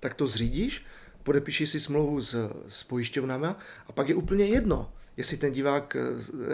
[0.00, 0.86] tak to zřídíš,
[1.22, 5.96] podepíšeš si smlouvu s, s pojišťovnama a pak je úplně jedno, jestli ten divák,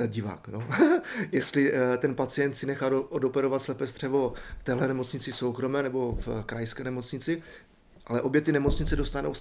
[0.03, 0.69] eh, divák, no,
[1.33, 6.43] jestli eh, ten pacient si nechá odoperovat slepé střevo v téhle nemocnici soukromé nebo v
[6.47, 7.43] krajské nemocnici,
[8.07, 9.35] ale obě ty nemocnice dostanou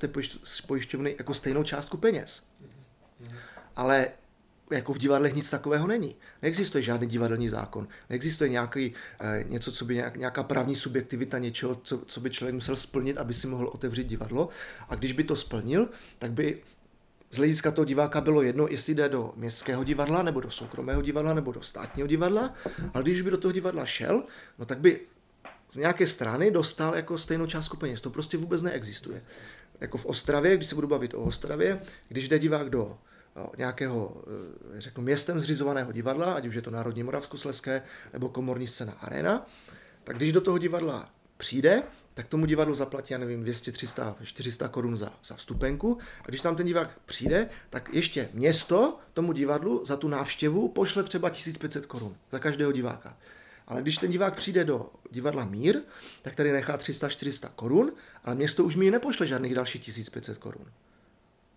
[0.44, 2.44] z pojišťovny jako stejnou částku peněz.
[3.76, 4.08] Ale
[4.72, 6.16] jako v divadlech nic takového není.
[6.42, 7.88] Neexistuje žádný divadelní zákon.
[8.10, 12.56] Neexistuje nějaký, eh, něco, co by nějak, nějaká právní subjektivita něčeho, co, co by člověk
[12.56, 14.50] musel splnit, aby si mohl otevřít divadlo.
[14.90, 16.62] A když by to splnil, tak by
[17.32, 21.34] z hlediska toho diváka bylo jedno, jestli jde do městského divadla, nebo do soukromého divadla,
[21.34, 22.54] nebo do státního divadla,
[22.94, 24.24] ale když by do toho divadla šel,
[24.60, 25.00] no tak by
[25.70, 28.02] z nějaké strany dostal jako stejnou částku peněz.
[28.02, 29.24] To prostě vůbec neexistuje.
[29.82, 32.98] Jako v Ostravě, když se budu bavit o Ostravě, když jde divák do
[33.58, 34.24] nějakého,
[34.78, 37.82] e, řeknu, městem zřizovaného divadla, ať už je to Národní Moravskoslezské
[38.14, 39.48] nebo komorní scéna Arena,
[40.04, 41.84] tak když do toho divadla přijde,
[42.20, 45.98] tak tomu divadlu zaplatí, já nevím, 200, 300, 400 korun za, za vstupenku.
[46.22, 51.04] A když tam ten divák přijde, tak ještě město tomu divadlu za tu návštěvu pošle
[51.04, 53.18] třeba 1500 korun za každého diváka.
[53.68, 55.82] Ale když ten divák přijde do divadla Mír,
[56.22, 57.92] tak tady nechá 300-400 korun,
[58.24, 60.66] ale město už mi nepošle žádných dalších 1500 korun.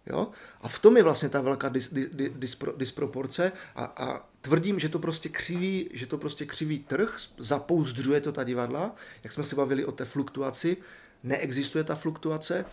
[0.06, 0.28] Jo?
[0.60, 4.78] A v tom je vlastně ta velká dis, dis, dis, dispro, disproporce a, a tvrdím,
[4.78, 9.44] že to prostě křiví, že to prostě křiví trh, zapouzdřuje to ta divadla, jak jsme
[9.44, 10.76] se bavili o té fluktuaci,
[11.22, 12.64] neexistuje ta fluktuace,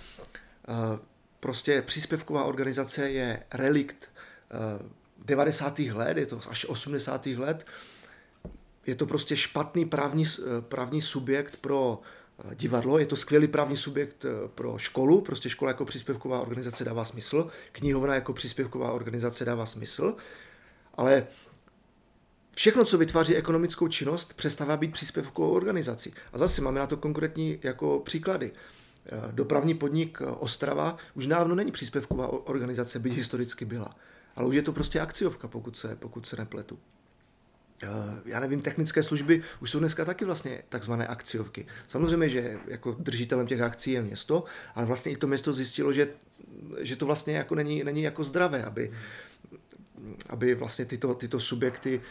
[1.40, 4.10] prostě příspěvková organizace je relikt
[5.26, 5.80] 90.
[5.80, 7.26] let, je to až 80.
[7.26, 7.66] let,
[8.86, 10.26] je to prostě špatný právní,
[10.60, 12.02] právní subjekt pro
[12.56, 14.26] divadlo, je to skvělý právní subjekt
[14.56, 20.16] pro školu, prostě škola jako příspěvková organizace dává smysl, knihovna jako příspěvková organizace dává smysl,
[20.94, 21.28] ale
[22.60, 26.14] Všechno, co vytváří ekonomickou činnost, přestává být příspěvkovou organizací.
[26.34, 28.52] A zase máme na to konkrétní jako příklady.
[29.06, 33.96] Eh, dopravní podnik eh, Ostrava už dávno není příspěvková organizace, byť historicky byla.
[34.36, 36.80] Ale už je to prostě akciovka, pokud se, pokud se nepletu.
[37.84, 37.88] Eh,
[38.26, 41.68] já nevím, technické služby už jsou dneska taky vlastně takzvané akciovky.
[41.88, 44.44] Samozřejmě, že jako držitelem těch akcí je město,
[44.76, 46.08] ale vlastně i to město zjistilo, že,
[46.80, 48.92] že to vlastně jako není, není jako zdravé, aby,
[50.30, 52.02] aby vlastně tyto, tyto subjekty,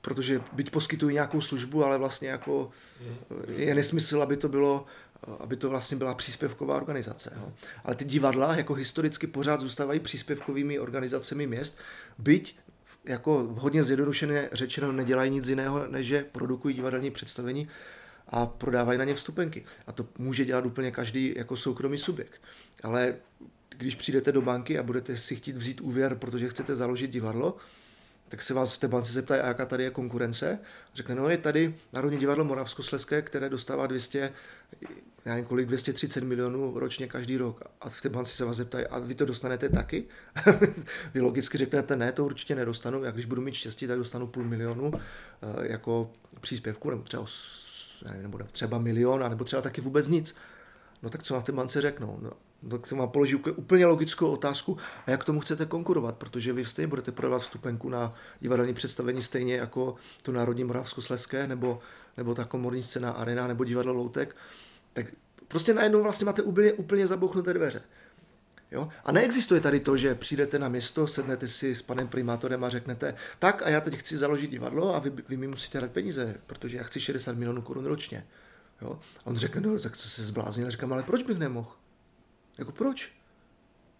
[0.00, 2.70] protože byť poskytují nějakou službu, ale vlastně jako
[3.48, 4.86] je nesmysl, aby to bylo
[5.38, 7.32] aby to vlastně byla příspěvková organizace.
[7.36, 7.52] No.
[7.84, 11.78] Ale ty divadla jako historicky pořád zůstávají příspěvkovými organizacemi měst,
[12.18, 12.56] byť
[13.04, 17.68] jako hodně zjednodušeně řečeno nedělají nic jiného, než že produkují divadelní představení
[18.28, 19.64] a prodávají na ně vstupenky.
[19.86, 22.40] A to může dělat úplně každý jako soukromý subjekt.
[22.82, 23.16] Ale
[23.68, 27.56] když přijdete do banky a budete si chtít vzít úvěr, protože chcete založit divadlo,
[28.28, 30.58] tak se vás v té bance zeptají, a jaká tady je konkurence.
[30.94, 34.32] Řekne, no je tady Národní divadlo Moravskoslezské, které dostává 200,
[35.28, 37.62] já nevím kolik, 230 milionů ročně každý rok.
[37.80, 40.04] A v té bance se vás zeptají, a vy to dostanete taky?
[41.14, 43.04] vy logicky řeknete, ne, to určitě nedostanu.
[43.04, 46.10] Já když budu mít štěstí, tak dostanu půl milionu eh, jako
[46.40, 47.26] příspěvku, nebo třeba,
[48.22, 50.36] nebo třeba milion, nebo třeba taky vůbec nic.
[51.02, 52.18] No tak co na té bance řeknou?
[52.22, 52.32] No,
[52.70, 56.86] tak to vám položí úplně logickou otázku, a jak tomu chcete konkurovat, protože vy stejně
[56.86, 61.80] budete prodávat vstupenku na divadelní představení stejně jako to Národní Moravskoslezské, nebo,
[62.16, 64.36] nebo ta komorní scéna Arena, nebo divadlo Loutek,
[64.92, 65.06] tak
[65.48, 67.82] prostě najednou vlastně máte úplně, úplně zabouchnuté dveře.
[68.70, 68.88] Jo?
[69.04, 73.14] A neexistuje tady to, že přijdete na město, sednete si s panem primátorem a řeknete,
[73.38, 76.76] tak a já teď chci založit divadlo a vy, vy mi musíte dát peníze, protože
[76.76, 78.26] já chci 60 milionů korun ročně.
[78.82, 79.00] Jo?
[79.24, 81.72] A on řekne, no tak co se zbláznil, říkám, ale proč bych nemohl?
[82.58, 83.12] Jako proč?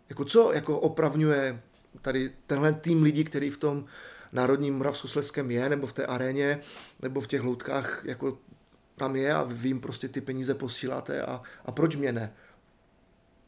[0.08, 1.62] Jako co jako opravňuje
[2.02, 3.84] tady tenhle tým lidí, který v tom
[4.32, 6.60] Národním Moravskoslezském je, nebo v té aréně,
[7.02, 8.38] nebo v těch loutkách, jako
[8.98, 12.32] tam je a vy jim prostě ty peníze posíláte a, a proč mě ne?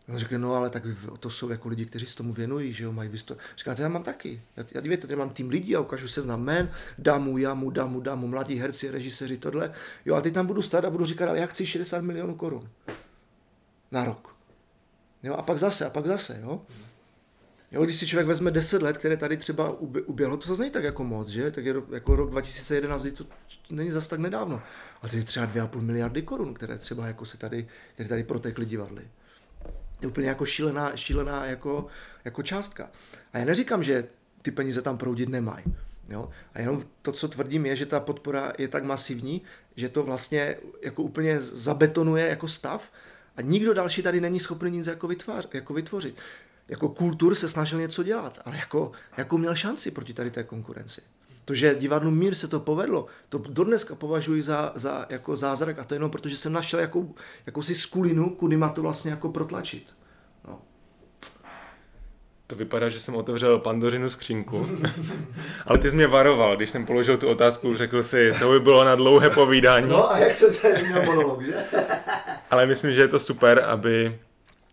[0.08, 0.82] On řekne, no ale tak
[1.20, 3.36] to jsou jako lidi, kteří se tomu věnují, že jo, mají vysto...
[3.56, 4.42] Říkáte, já mám taky.
[4.56, 8.00] Já, já dívejte, tady mám tým lidí a ukážu se znám jmén, damu, jamu, damu,
[8.00, 9.72] damu, mladí herci, režiséři, tohle.
[10.04, 12.68] Jo, a teď tam budu stát a budu říkat, ale já chci 60 milionů korun.
[13.90, 14.36] Na rok.
[15.22, 16.62] Jo, a pak zase, a pak zase, jo.
[17.72, 19.70] Jo, když si člověk vezme 10 let, které tady třeba
[20.06, 21.50] uběhlo, to zase není tak jako moc, že?
[21.50, 23.24] Tak je jako rok 2011, to
[23.70, 24.62] není zase tak nedávno.
[25.02, 28.66] A to je třeba 2,5 miliardy korun, které třeba jako se tady, které tady protekly
[28.66, 29.02] divadly.
[30.02, 31.86] Je úplně jako šílená, šílená jako,
[32.24, 32.90] jako částka.
[33.32, 34.08] A já neříkám, že
[34.42, 35.64] ty peníze tam proudit nemají.
[36.08, 36.30] Jo?
[36.54, 39.42] A jenom to, co tvrdím, je, že ta podpora je tak masivní,
[39.76, 42.92] že to vlastně jako úplně zabetonuje jako stav,
[43.36, 46.16] a nikdo další tady není schopný nic jako, vytvář, jako vytvořit.
[46.70, 51.00] Jako kultur se snažil něco dělat, ale jako, jako měl šanci proti tady té konkurenci.
[51.44, 55.84] To, že divadlu Mír se to povedlo, to dodneska považuji za, za jako zázrak a
[55.84, 57.14] to jenom protože jsem našel jakou,
[57.46, 59.86] jakousi skulinu, kudy má to vlastně jako protlačit.
[62.50, 64.66] To vypadá, že jsem otevřel pandořinu skřínku.
[65.66, 68.84] Ale ty jsi mě varoval, když jsem položil tu otázku, řekl si, to by bylo
[68.84, 69.88] na dlouhé povídání.
[69.88, 71.54] No a jak jsem tady měl monolog, že?
[72.50, 74.18] Ale myslím, že je to super, aby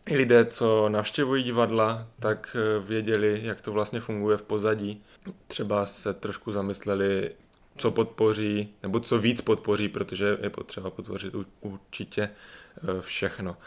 [0.08, 5.04] i lidé, co navštěvují divadla, tak eh, věděli, jak to vlastně funguje v pozadí.
[5.48, 7.32] Třeba se trošku zamysleli,
[7.78, 13.58] co podpoří, nebo co víc podpoří, protože je potřeba podpořit určitě eh, všechno.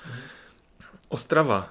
[1.09, 1.69] Ostrava.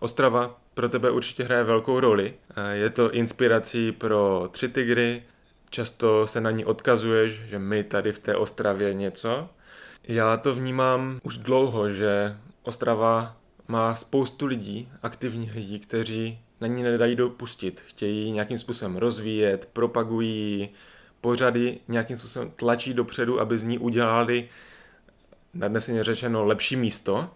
[0.00, 2.34] Ostrava pro tebe určitě hraje velkou roli.
[2.72, 5.22] Je to inspirací pro Tři tygry,
[5.70, 9.48] často se na ní odkazuješ, že my tady v té Ostravě něco.
[10.04, 13.36] Já to vnímám už dlouho, že Ostrava
[13.70, 17.82] má spoustu lidí, aktivních lidí, kteří na ní nedají dopustit.
[17.86, 20.68] Chtějí nějakým způsobem rozvíjet, propagují
[21.20, 24.48] pořady, nějakým způsobem tlačí dopředu, aby z ní udělali
[25.54, 27.30] nadneseně řečeno lepší místo.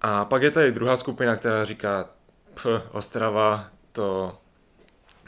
[0.00, 2.10] A pak je tady druhá skupina, která říká,
[2.54, 4.38] pf, Ostrava, to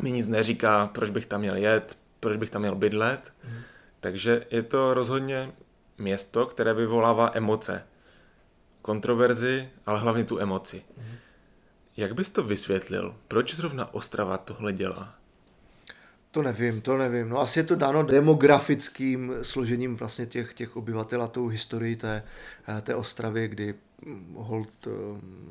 [0.03, 3.33] mi nic neříká, proč bych tam měl jet, proč bych tam měl bydlet.
[4.00, 5.53] Takže je to rozhodně
[5.98, 7.85] město, které vyvolává emoce.
[8.83, 10.83] Kontroverzi, ale hlavně tu emoci.
[10.97, 11.05] Mm.
[11.97, 13.14] Jak bys to vysvětlil?
[13.29, 15.14] Proč zrovna Ostrava tohle dělá?
[16.31, 17.29] To nevím, to nevím.
[17.29, 22.23] No asi je to dáno demografickým složením vlastně těch, těch obyvatel a tou historii té,
[22.83, 23.75] té Ostravy, kdy
[24.35, 24.90] hold, eh,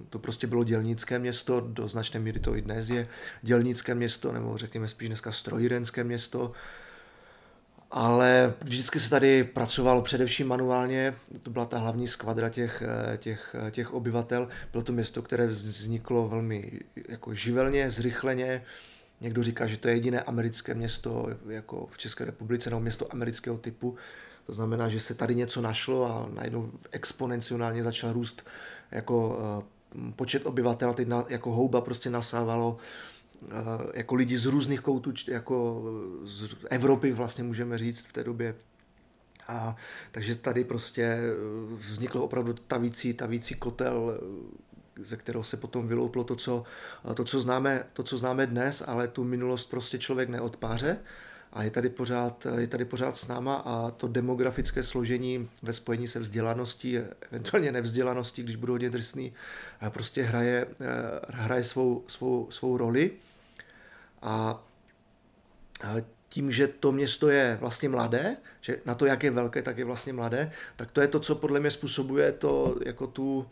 [0.10, 3.08] to prostě bylo dělnické město, do značné míry to i dnes je
[3.42, 6.52] dělnické město, nebo řekněme spíš dneska strojírenské město.
[7.92, 12.84] Ale vždycky se tady pracovalo především manuálně, to byla ta hlavní skvadra těch,
[13.18, 14.48] těch, těch obyvatel.
[14.72, 16.72] Bylo to město, které vzniklo velmi
[17.08, 18.62] jako živelně, zrychleně,
[19.22, 23.58] Někdo říká, že to je jediné americké město jako v České republice, nebo město amerického
[23.58, 23.96] typu.
[24.46, 28.48] To znamená, že se tady něco našlo a najednou exponenciálně začal růst
[28.92, 29.38] jako
[29.96, 32.78] uh, počet obyvatel, teď na, jako houba prostě nasávalo
[33.94, 35.84] jako lidi z různých koutů, jako
[36.24, 38.56] z Evropy vlastně můžeme říct v té době.
[39.48, 39.76] A,
[40.12, 41.32] takže tady prostě eh,
[41.76, 44.20] vznikl opravdu tavící, tavící kotel
[45.02, 46.64] ze kterého se potom vylouplo to, co,
[47.14, 50.98] to, co, známe, to, co známe dnes, ale tu minulost prostě člověk neodpáře
[51.54, 56.08] a je tady pořád, je tady pořád s náma a to demografické složení ve spojení
[56.08, 56.98] se vzdělaností,
[57.32, 59.34] eventuálně nevzdělaností, když budu hodně drsný,
[59.90, 60.68] prostě hraje,
[61.30, 63.12] hraje svou, svou, svou roli.
[64.22, 64.64] A
[66.30, 69.86] tím, že to město je vlastně mladé, že na to, jak je velké, tak je
[69.86, 73.48] vlastně mladé, tak to je to, co podle mě způsobuje to, jako tu,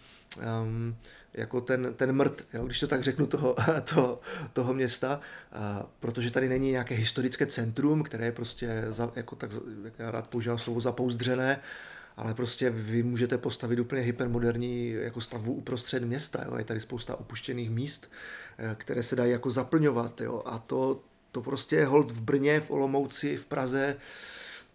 [0.64, 0.96] um,
[1.34, 3.56] jako ten, ten mrt, jo, když to tak řeknu, toho,
[3.94, 4.22] to,
[4.54, 9.52] toho města, a, protože tady není nějaké historické centrum, které je prostě, za, jako tak,
[9.84, 11.60] jak já rád používám slovo zapouzdřené,
[12.18, 16.44] ale prostě vy můžete postavit úplně hypermoderní jako stavbu uprostřed města.
[16.46, 16.58] Jo.
[16.58, 20.22] Je tady spousta opuštěných míst, eh, které se dají jako zaplňovat.
[20.22, 20.44] Jo.
[20.46, 23.96] A to, to prostě je hold v Brně, v Olomouci, v Praze,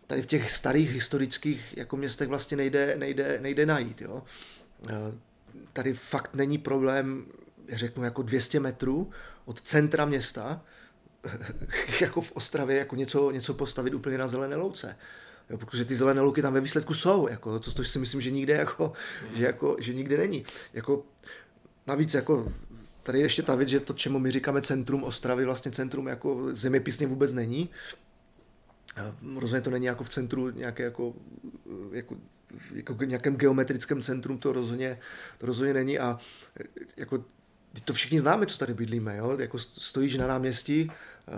[0.06, 4.00] tady v těch starých historických jako městech vlastně nejde, nejde, nejde najít.
[4.00, 4.22] Jo.
[4.88, 4.92] Eh,
[5.72, 7.26] tady fakt není problém,
[7.72, 9.10] řeknu jako 200 metrů
[9.44, 10.64] od centra města,
[12.00, 14.96] jako v Ostravě, jako něco, něco postavit úplně na zelené louce.
[15.50, 18.30] Jo, protože ty zelené louky tam ve výsledku jsou, jako, to, to si myslím, že
[18.30, 18.92] nikde, jako,
[19.34, 20.44] že, jako, že nikde není.
[20.72, 21.04] Jako,
[21.86, 22.52] navíc jako,
[23.02, 26.48] tady je ještě ta věc, že to, čemu my říkáme centrum Ostravy, vlastně centrum jako
[26.52, 27.70] zeměpisně vůbec není.
[29.36, 31.14] Rozhodně to není jako v centru nějaké jako,
[31.92, 32.16] jako
[32.74, 34.98] jako nějakém geometrickém centrum to rozhodně,
[35.38, 36.18] to rozhodně není a
[36.96, 37.24] jako
[37.84, 39.36] to všichni známe, co tady bydlíme, jo?
[39.38, 40.90] Jako stojíš na náměstí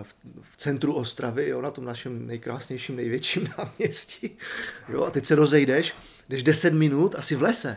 [0.02, 1.62] v, v centru Ostravy, jo?
[1.62, 4.38] na tom našem nejkrásnějším, největším náměstí,
[4.88, 5.04] jo?
[5.04, 5.94] a teď se rozejdeš,
[6.28, 7.76] jdeš 10 minut asi v lese,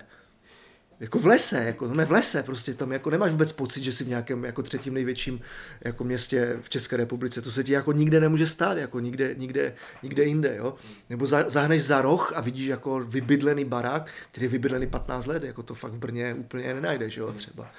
[1.00, 4.04] jako v lese, jako ne v lese, prostě tam jako nemáš vůbec pocit, že jsi
[4.04, 5.42] v nějakém jako třetím největším
[5.82, 7.42] jako městě v České republice.
[7.42, 10.76] To se ti jako nikde nemůže stát, jako nikde, nikde, nikde jinde, jo.
[11.10, 15.44] Nebo za, zahneš za roh a vidíš jako vybydlený barák, který je vybydlený 15 let,
[15.44, 17.72] jako to fakt v Brně úplně nenajdeš, jo, třeba.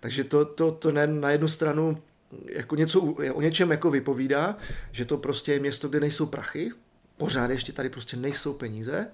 [0.00, 2.02] Takže to, to, to ne, na jednu stranu
[2.52, 3.00] jako něco
[3.32, 4.56] o něčem jako vypovídá,
[4.92, 6.70] že to prostě je město, kde nejsou prachy,
[7.16, 9.06] pořád ještě tady prostě nejsou peníze,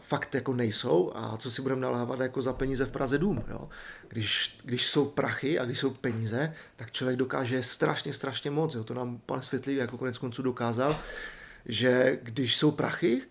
[0.00, 3.44] fakt jako nejsou a co si budeme nalávat jako za peníze v Praze dům.
[3.48, 3.68] Jo?
[4.08, 8.74] Když, když jsou prachy a když jsou peníze, tak člověk dokáže strašně, strašně moc.
[8.74, 8.84] Jo?
[8.84, 10.98] To nám pan Světlý jako konec konců dokázal,
[11.66, 13.22] že když jsou prachy,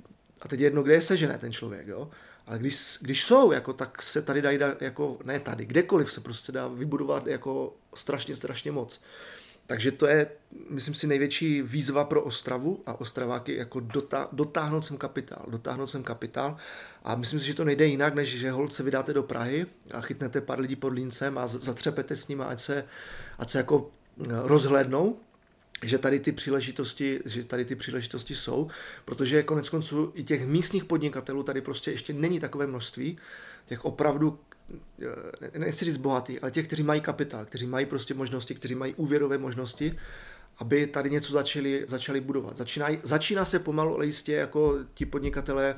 [0.41, 2.10] a teď jedno, kde je sežené ten člověk, jo?
[2.47, 6.51] ale když, když jsou, jako, tak se tady dají, jako, ne tady, kdekoliv se prostě
[6.51, 9.01] dá vybudovat jako strašně, strašně moc.
[9.65, 10.28] Takže to je,
[10.69, 15.45] myslím si, největší výzva pro Ostravu a Ostraváky, jako dotá, dotáhnout sem kapitál.
[15.47, 16.58] Dotáhnout sem kapitál
[17.04, 20.01] a myslím si, že to nejde jinak, než že hold se vydáte do Prahy a
[20.01, 22.86] chytnete pár lidí pod líncem a zatřepete s nimi, ať se,
[23.39, 25.19] ať se jako eh, rozhlédnou,
[25.84, 28.67] že tady ty příležitosti, že tady ty příležitosti jsou,
[29.06, 33.17] protože konec konců i těch místních podnikatelů tady prostě ještě není takové množství,
[33.65, 34.39] těch opravdu
[35.58, 39.38] nechci říct bohatý, ale těch, kteří mají kapitál, kteří mají prostě možnosti, kteří mají úvěrové
[39.38, 39.97] možnosti,
[40.58, 42.58] aby tady něco začali, začali budovat.
[42.58, 45.75] Začíná, začíná se pomalu, ale jistě jako ti podnikatelé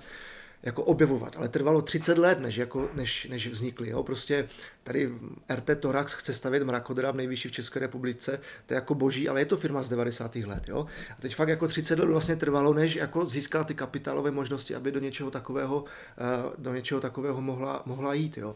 [0.67, 3.89] jako objevovat, ale trvalo 30 let, než, jako, než, než vznikly.
[3.89, 4.03] Jo.
[4.03, 4.49] Prostě
[4.83, 5.11] tady
[5.55, 9.45] RT Torax chce stavět mrakodráp nejvyšší v České republice, to je jako boží, ale je
[9.45, 10.35] to firma z 90.
[10.35, 10.63] let.
[10.67, 10.85] Jo.
[11.17, 14.91] A teď fakt jako 30 let vlastně trvalo, než jako získala ty kapitálové možnosti, aby
[14.91, 15.85] do něčeho takového,
[16.17, 18.37] eh, do něčeho takového mohla, mohla jít.
[18.37, 18.55] Jo.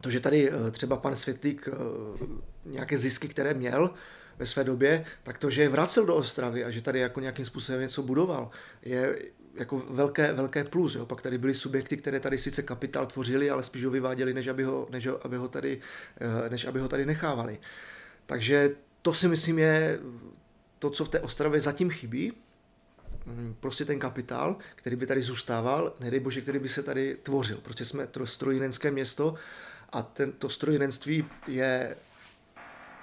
[0.00, 1.74] To, že tady eh, třeba pan Světlík eh,
[2.64, 3.90] nějaké zisky, které měl,
[4.38, 7.44] ve své době, tak to, že je vracel do Ostravy a že tady jako nějakým
[7.44, 8.50] způsobem něco budoval,
[8.82, 9.18] je
[9.56, 10.94] jako velké, velké plus.
[10.94, 11.06] Jo.
[11.06, 14.64] Pak tady byly subjekty, které tady sice kapitál tvořili, ale spíš ho vyváděli, než aby
[14.64, 15.80] ho, než aby ho, tady,
[16.20, 17.58] eh, než aby ho tady nechávali.
[18.26, 18.70] Takže
[19.02, 19.98] to si myslím je
[20.78, 22.32] to, co v té Ostravě zatím chybí,
[23.26, 27.58] mm, prostě ten kapitál, který by tady zůstával, nedej bože, který by se tady tvořil.
[27.62, 29.34] Prostě jsme to strojírenské město
[29.92, 31.96] a ten, to strojírenství je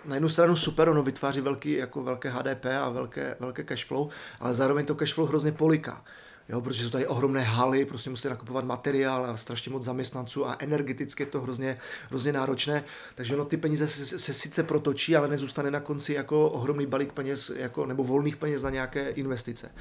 [0.05, 4.09] na jednu stranu super, ono vytváří velký, jako velké HDP a velké, velké cash flow,
[4.39, 6.03] ale zároveň to cash flow hrozně poliká
[6.49, 10.55] Jo, protože jsou tady ohromné haly, prostě musíte nakupovat materiál a strašně moc zaměstnanců a
[10.59, 11.77] energeticky je to hrozně,
[12.09, 12.83] hrozně náročné.
[13.15, 17.13] Takže no, ty peníze se, se, sice protočí, ale nezůstane na konci jako ohromný balík
[17.13, 19.71] peněz jako, nebo volných peněz na nějaké investice.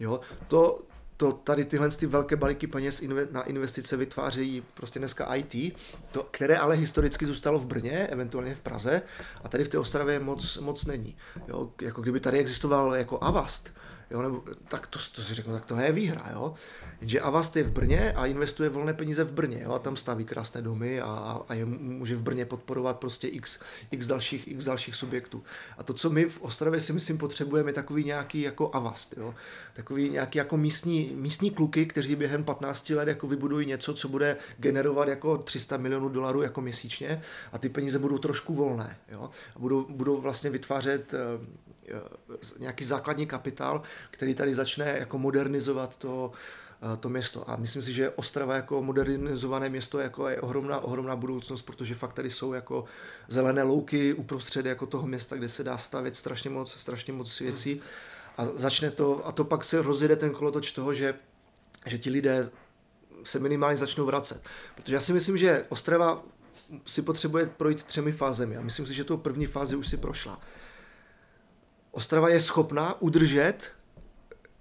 [0.00, 0.82] Jo, to,
[1.16, 5.76] to tady tyhle ty velké balíky peněz na investice vytvářejí prostě dneska IT,
[6.12, 9.02] to, které ale historicky zůstalo v Brně, eventuálně v Praze
[9.44, 11.16] a tady v té Ostravě moc, moc není.
[11.48, 13.74] Jo, jako kdyby tady existoval jako Avast,
[14.10, 16.54] jo, nebo, tak to, to si řeknu, tak to je výhra, jo.
[17.00, 20.24] Jenže Avast je v Brně a investuje volné peníze v Brně, jo, a tam staví
[20.24, 24.96] krásné domy a, a je, může v Brně podporovat prostě x, x, dalších, x dalších
[24.96, 25.42] subjektů.
[25.78, 29.34] A to, co my v Ostravě si myslím potřebujeme, je takový nějaký jako Avast, jo.
[29.74, 34.36] Takový nějaký jako místní, místní kluky, kteří během 15 let jako vybudují něco, co bude
[34.58, 37.20] generovat jako 300 milionů dolarů jako měsíčně
[37.52, 39.30] a ty peníze budou trošku volné, jo.
[39.56, 41.64] A budou, budou vlastně vytvářet eh,
[42.58, 46.32] nějaký základní kapitál, který tady začne jako modernizovat to,
[46.82, 47.50] eh, to město.
[47.50, 52.12] A myslím si, že Ostrava jako modernizované město jako je ohromná, ohromná budoucnost, protože fakt
[52.12, 52.84] tady jsou jako
[53.28, 57.80] zelené louky uprostřed jako toho města, kde se dá stavět strašně moc, strašně moc věcí.
[58.36, 61.14] A začne to, a to pak se rozjede ten kolotoč toho, že,
[61.86, 62.50] že ti lidé
[63.24, 64.42] se minimálně začnou vracet.
[64.74, 66.22] Protože já si myslím, že Ostrava
[66.86, 68.56] si potřebuje projít třemi fázemi.
[68.56, 70.40] A myslím si, že tu první fázi už si prošla.
[71.94, 73.72] Ostrava je schopná udržet,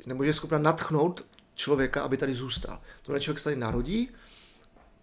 [0.06, 1.26] nebo je schopná natchnout
[1.56, 2.82] člověka, aby tady zůstal.
[3.02, 4.10] Tohle člověk se tady narodí,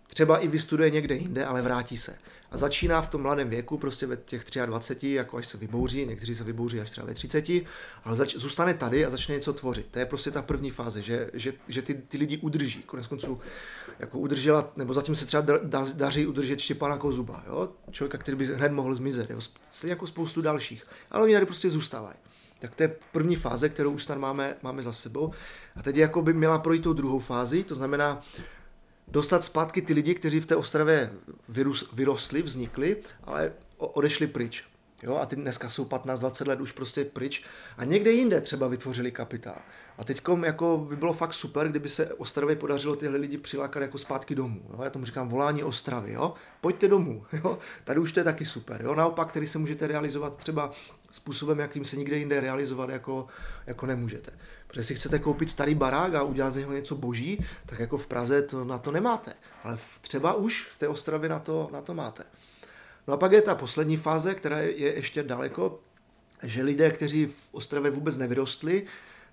[0.07, 2.19] třeba i vystuduje někde jinde, ale vrátí se.
[2.51, 6.35] A začíná v tom mladém věku, prostě ve těch 23, jako až se vybouří, někteří
[6.35, 7.49] se vybouří až třeba ve 30,
[8.05, 9.87] ale zač- zůstane tady a začne něco tvořit.
[9.91, 12.83] To je prostě ta první fáze, že, že, že ty, ty lidi udrží.
[12.83, 13.41] Konec konců
[13.99, 17.69] jako udržela, nebo zatím se třeba da, daří udržet Štěpana Kozuba, jo?
[17.91, 19.39] člověka, který by hned mohl zmizet, jo?
[19.85, 20.85] jako spoustu dalších.
[21.11, 22.17] Ale oni tady prostě zůstávají.
[22.59, 25.33] Tak to je první fáze, kterou už tam máme, máme za sebou.
[25.77, 28.23] A teď jako by měla projít tou druhou fázi, to znamená
[29.11, 31.13] dostat zpátky ty lidi, kteří v té Ostravě
[31.93, 34.70] vyrostli, vznikli, ale odešli pryč.
[35.03, 37.45] Jo, a ty dneska jsou 15-20 let už prostě pryč
[37.77, 39.63] a někde jinde třeba vytvořili kapitál.
[39.99, 43.99] A teď jako by bylo fakt super, kdyby se Ostravě podařilo tyhle lidi přilákat jako
[43.99, 44.63] zpátky domů.
[44.71, 44.83] Jo?
[44.83, 46.13] Já tomu říkám volání Ostravy.
[46.13, 46.35] Jo?
[46.61, 47.27] Pojďte domů.
[47.33, 47.59] Jo?
[47.85, 48.83] Tady už to je taky super.
[48.83, 48.95] Jo?
[48.95, 50.73] Naopak, který se můžete realizovat třeba
[51.11, 53.27] způsobem, jakým se nikde jinde realizovat jako,
[53.67, 54.33] jako nemůžete.
[54.67, 58.07] Protože si chcete koupit starý barák a udělat z něho něco boží, tak jako v
[58.07, 59.33] Praze to, na to nemáte.
[59.65, 62.25] Ale v, třeba už v té Ostravě na to, na to máte.
[63.11, 65.81] No a pak je ta poslední fáze, která je ještě daleko,
[66.43, 68.87] že lidé, kteří v Ostravě vůbec nevyrostli,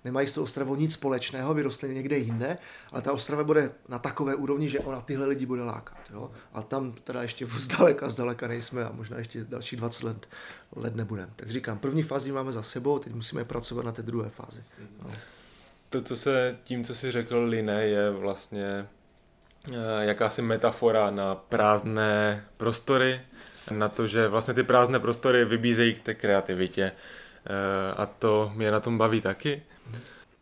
[0.04, 2.58] nemají s tou Ostravou nic společného, vyrostli někde jinde,
[2.92, 5.98] ale ta Ostrava bude na takové úrovni, že ona tyhle lidi bude lákat.
[6.12, 6.30] Jo?
[6.52, 10.28] A tam teda ještě zdaleka, zdaleka nejsme a možná ještě další 20 let,
[10.76, 11.32] let nebudeme.
[11.36, 14.62] Tak říkám, první fázi máme za sebou, teď musíme pracovat na té druhé fázi.
[15.02, 15.10] No.
[15.88, 18.86] To, co se tím, co si řekl, line, je vlastně
[19.72, 23.20] eh, jakási metafora na prázdné prostory,
[23.70, 26.92] na to, že vlastně ty prázdné prostory vybízejí k té kreativitě.
[27.46, 29.62] Eh, a to mě na tom baví taky.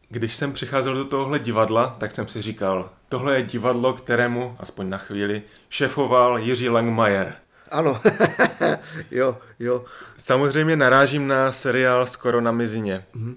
[0.08, 4.88] Když jsem přicházel do tohohle divadla, tak jsem si říkal, tohle je divadlo, kterému, aspoň
[4.88, 7.34] na chvíli, šefoval Jiří Langmajer.
[7.70, 8.00] Ano,
[9.10, 9.84] jo, jo.
[10.16, 13.04] Samozřejmě narážím na seriál Skoro na mizině.
[13.14, 13.36] Mm-hmm.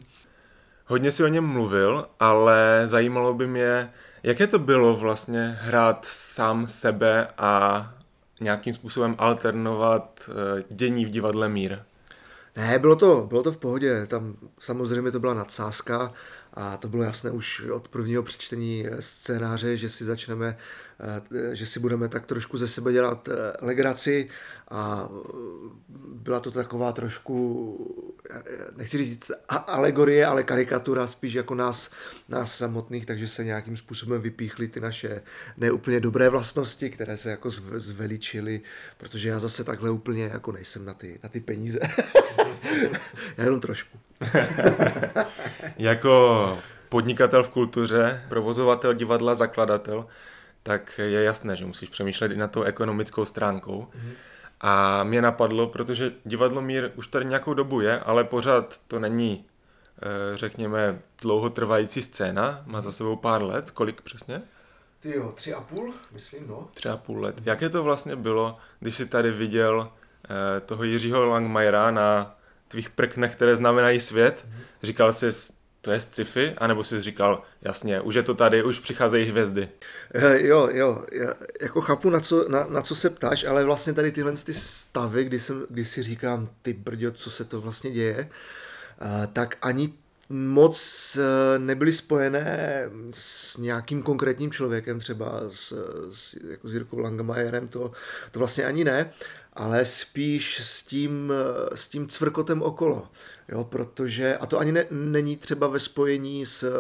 [0.86, 3.90] Hodně si o něm mluvil, ale zajímalo by mě,
[4.24, 7.94] jaké to bylo vlastně hrát sám sebe a
[8.40, 11.80] nějakým způsobem alternovat eh, dění v divadle Mír.
[12.56, 14.06] Ne, bylo to, bylo to v pohodě.
[14.08, 16.14] Tam samozřejmě to byla nadsázka
[16.54, 20.58] a to bylo jasné už od prvního přečtení scénáře, že si začneme,
[21.00, 24.30] eh, že si budeme tak trošku ze sebe dělat eh, legraci
[24.72, 25.10] a
[26.14, 28.16] byla to taková trošku,
[28.78, 31.92] nechci říct alegorie, ale karikatura spíš jako nás,
[32.30, 35.22] nás samotných, takže se nějakým způsobem vypíchly ty naše
[35.58, 38.62] neúplně dobré vlastnosti, které se jako zveličily,
[38.98, 41.80] protože já zase takhle úplně jako nejsem na ty, na ty peníze.
[43.38, 44.00] já jenom trošku.
[45.78, 46.58] jako
[46.90, 50.06] podnikatel v kultuře, provozovatel divadla, zakladatel,
[50.64, 53.88] tak je jasné, že musíš přemýšlet i na tou ekonomickou stránkou.
[53.92, 54.14] Mm-hmm.
[54.62, 59.46] A mě napadlo, protože divadlo Mír už tady nějakou dobu je, ale pořád to není,
[60.02, 64.42] eh, řekněme, dlouhotrvající scéna, má za sebou pár let, kolik přesně?
[65.00, 66.68] Ty jo, tři a půl, myslím, no.
[66.74, 67.42] Tři a půl let.
[67.46, 69.92] Jaké to vlastně bylo, když jsi tady viděl
[70.24, 72.39] eh, toho Jiřího Langmajera na
[72.70, 74.46] tvých prknech, které znamenají svět?
[74.46, 74.64] Mm-hmm.
[74.84, 75.30] Říkal jsi,
[75.82, 79.70] to je sci-fi, anebo jsi říkal, jasně, už je to tady, už přicházejí hvězdy.
[80.14, 83.94] Eh, jo, jo, já jako chápu, na co, na, na co se ptáš, ale vlastně
[83.94, 87.92] tady tyhle ty stavy, kdy, jsem, kdy si říkám, ty brďo, co se to vlastně
[87.92, 88.30] děje,
[89.02, 89.94] uh, tak ani
[90.30, 95.74] moc eh, nebyly spojené s nějakým konkrétním člověkem, třeba s,
[96.12, 97.92] s, jako s Jirkou Langemajerem, to,
[98.32, 99.12] to vlastně ani ne,
[99.54, 101.34] ale spíš s tím,
[101.76, 103.08] s tím cvrkotem okolo.
[103.50, 106.72] Jo, protože, a to ani ne, není třeba ve spojení s,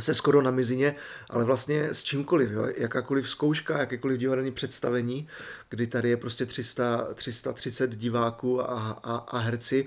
[0.00, 0.94] se skoro na mizině,
[1.30, 2.66] ale vlastně s čímkoliv, jo?
[2.76, 5.28] jakákoliv zkouška, jakékoliv divadelní představení,
[5.68, 9.86] kdy tady je prostě 300, 330 diváků a, a, a herci,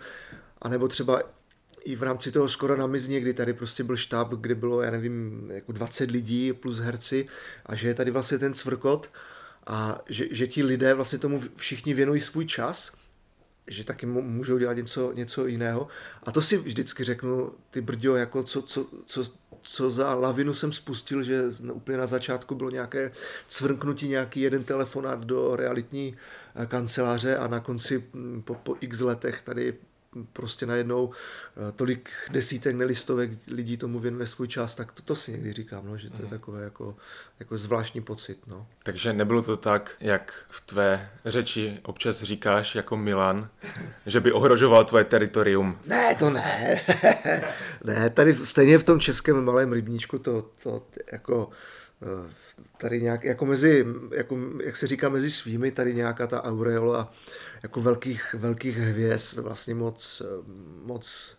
[0.61, 1.21] anebo třeba
[1.83, 4.91] i v rámci toho skoro na mizně, kdy tady prostě byl štáb, kde bylo, já
[4.91, 7.27] nevím, jako 20 lidí plus herci
[7.65, 9.11] a že je tady vlastně ten cvrkot
[9.67, 12.91] a že, že ti lidé vlastně tomu všichni věnují svůj čas,
[13.67, 15.87] že taky můžou dělat něco, něco jiného.
[16.23, 19.23] A to si vždycky řeknu, ty brďo, jako co, co, co,
[19.61, 23.11] co za lavinu jsem spustil, že úplně na začátku bylo nějaké
[23.47, 26.17] cvrknutí, nějaký jeden telefonát do realitní
[26.55, 29.73] eh, kanceláře a na konci hm, po, po x letech tady
[30.33, 35.31] prostě najednou eh, tolik desítek nelistovek lidí tomu věnuje svůj čas, tak to, to si
[35.31, 36.29] někdy říkám, no, že to je mhm.
[36.29, 36.95] takové jako,
[37.39, 38.47] jako zvláštní pocit.
[38.47, 38.67] No.
[38.83, 43.49] Takže nebylo to tak, jak v tvé řeči občas říkáš jako Milan,
[44.05, 45.79] že by ohrožoval tvoje teritorium?
[45.85, 46.81] Ne, to ne.
[47.83, 51.49] ne, tady stejně v tom českém malém rybníčku to, to jako
[52.77, 53.85] tady nějak, jako mezi,
[54.15, 57.13] jako, jak se říká, mezi svými, tady nějaká ta aureola
[57.63, 60.21] jako velkých, velkých hvězd vlastně moc,
[60.83, 61.37] moc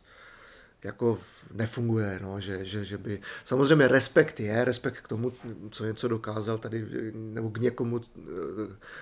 [0.85, 1.19] jako
[1.53, 3.21] nefunguje, no, že, že, že by...
[3.45, 5.33] Samozřejmě respekt je, respekt k tomu,
[5.71, 8.01] co něco dokázal tady, nebo k někomu,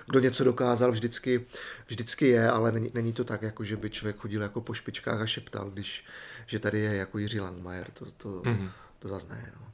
[0.05, 1.45] kdo něco dokázal, vždycky,
[1.87, 5.21] vždycky je, ale není, není to tak, jako že by člověk chodil jako po špičkách
[5.21, 6.05] a šeptal, když,
[6.45, 8.69] že tady je jako Jiří Langmajer, to, to, mm-hmm.
[8.99, 9.71] to zase ne, no.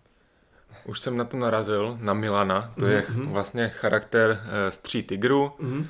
[0.86, 3.32] Už jsem na to narazil, na Milana, to je mm-hmm.
[3.32, 5.86] vlastně charakter eh, z tří tigrů, mm-hmm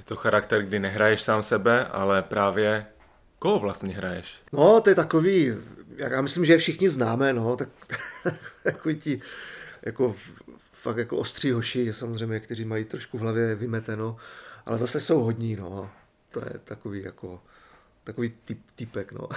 [0.00, 2.86] je to charakter, kdy nehraješ sám sebe, ale právě
[3.38, 4.34] koho vlastně hraješ?
[4.52, 5.54] No, to je takový,
[5.96, 7.68] já myslím, že všichni známe, no, tak
[8.62, 9.20] takový ti,
[9.82, 10.14] jako
[10.72, 14.16] fakt jako ostří hoši, samozřejmě, kteří mají trošku v hlavě vymeteno,
[14.66, 15.90] ale zase jsou hodní, no.
[16.30, 17.42] To je takový jako,
[18.04, 19.28] takový typ, typek, no.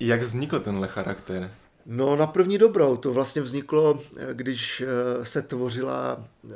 [0.00, 1.50] Jak vznikl tenhle charakter?
[1.86, 4.00] No na první dobrou, to vlastně vzniklo,
[4.32, 6.54] když eh, se tvořila eh,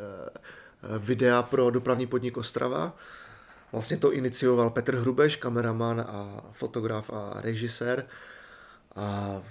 [0.99, 2.97] videa pro dopravní podnik Ostrava.
[3.73, 8.07] Vlastně to inicioval Petr Hrubeš, kameraman a fotograf a režisér,
[8.97, 9.43] a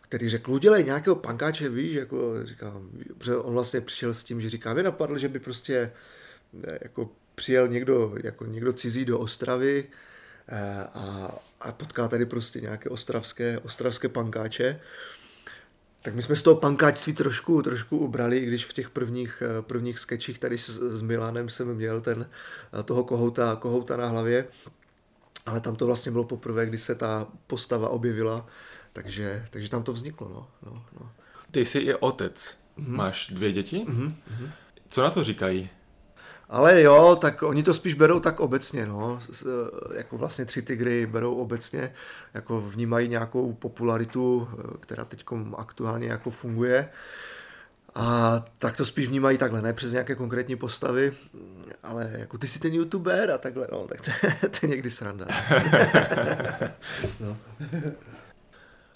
[0.00, 4.50] který řekl, udělej nějakého pankáče, víš, jako říkám, protože on vlastně přišel s tím, že
[4.50, 5.92] říká, vy napadl, že by prostě
[6.82, 10.11] jako přijel někdo, jako někdo cizí do Ostravy eh,
[10.94, 14.80] a, a potká tady prostě nějaké ostravské, ostravské pankáče.
[16.02, 19.62] Tak my jsme z toho pankáčství trošku, trošku ubrali, i když v těch prvních, eh,
[19.62, 22.30] prvních sketchích tady s, s Milanem jsem měl ten,
[22.80, 24.46] eh, toho kohouta, kohouta na hlavě.
[25.46, 28.46] Ale tam to vlastně bylo poprvé, kdy se ta postava objevila,
[28.92, 30.28] takže, takže tam to vzniklo.
[30.28, 31.10] No, no, no.
[31.50, 32.56] Ty jsi i otec.
[32.78, 32.96] Mm-hmm.
[32.96, 33.84] Máš dvě děti?
[33.88, 34.14] Mm-hmm.
[34.88, 35.70] Co na to říkají?
[36.52, 39.18] Ale jo, tak oni to spíš berou tak obecně, no.
[39.94, 41.94] Jako vlastně tři tygry berou obecně,
[42.34, 44.48] jako vnímají nějakou popularitu,
[44.80, 45.24] která teď
[45.56, 46.88] aktuálně jako funguje.
[47.94, 51.12] A tak to spíš vnímají takhle, ne přes nějaké konkrétní postavy,
[51.82, 55.26] ale jako ty jsi ten youtuber a takhle, no, tak to, to je někdy sranda.
[57.20, 57.36] no.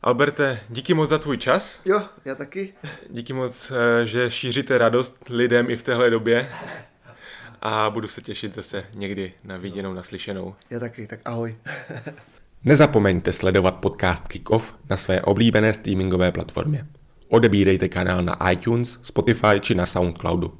[0.02, 1.80] Alberte, díky moc za tvůj čas.
[1.84, 2.74] Jo, já taky.
[3.10, 6.48] Díky moc, eh, že šíříte radost lidem i v téhle době
[7.62, 10.54] a budu se těšit zase někdy na viděnou, naslyšenou.
[10.70, 11.56] Já taky, tak ahoj.
[12.64, 16.86] Nezapomeňte sledovat podcast Kickoff na své oblíbené streamingové platformě.
[17.28, 20.58] Odebírejte kanál na iTunes, Spotify či na Soundcloudu.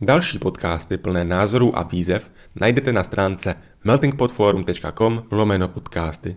[0.00, 6.36] Další podcasty plné názorů a výzev najdete na stránce meltingpotforum.com lomeno podcasty.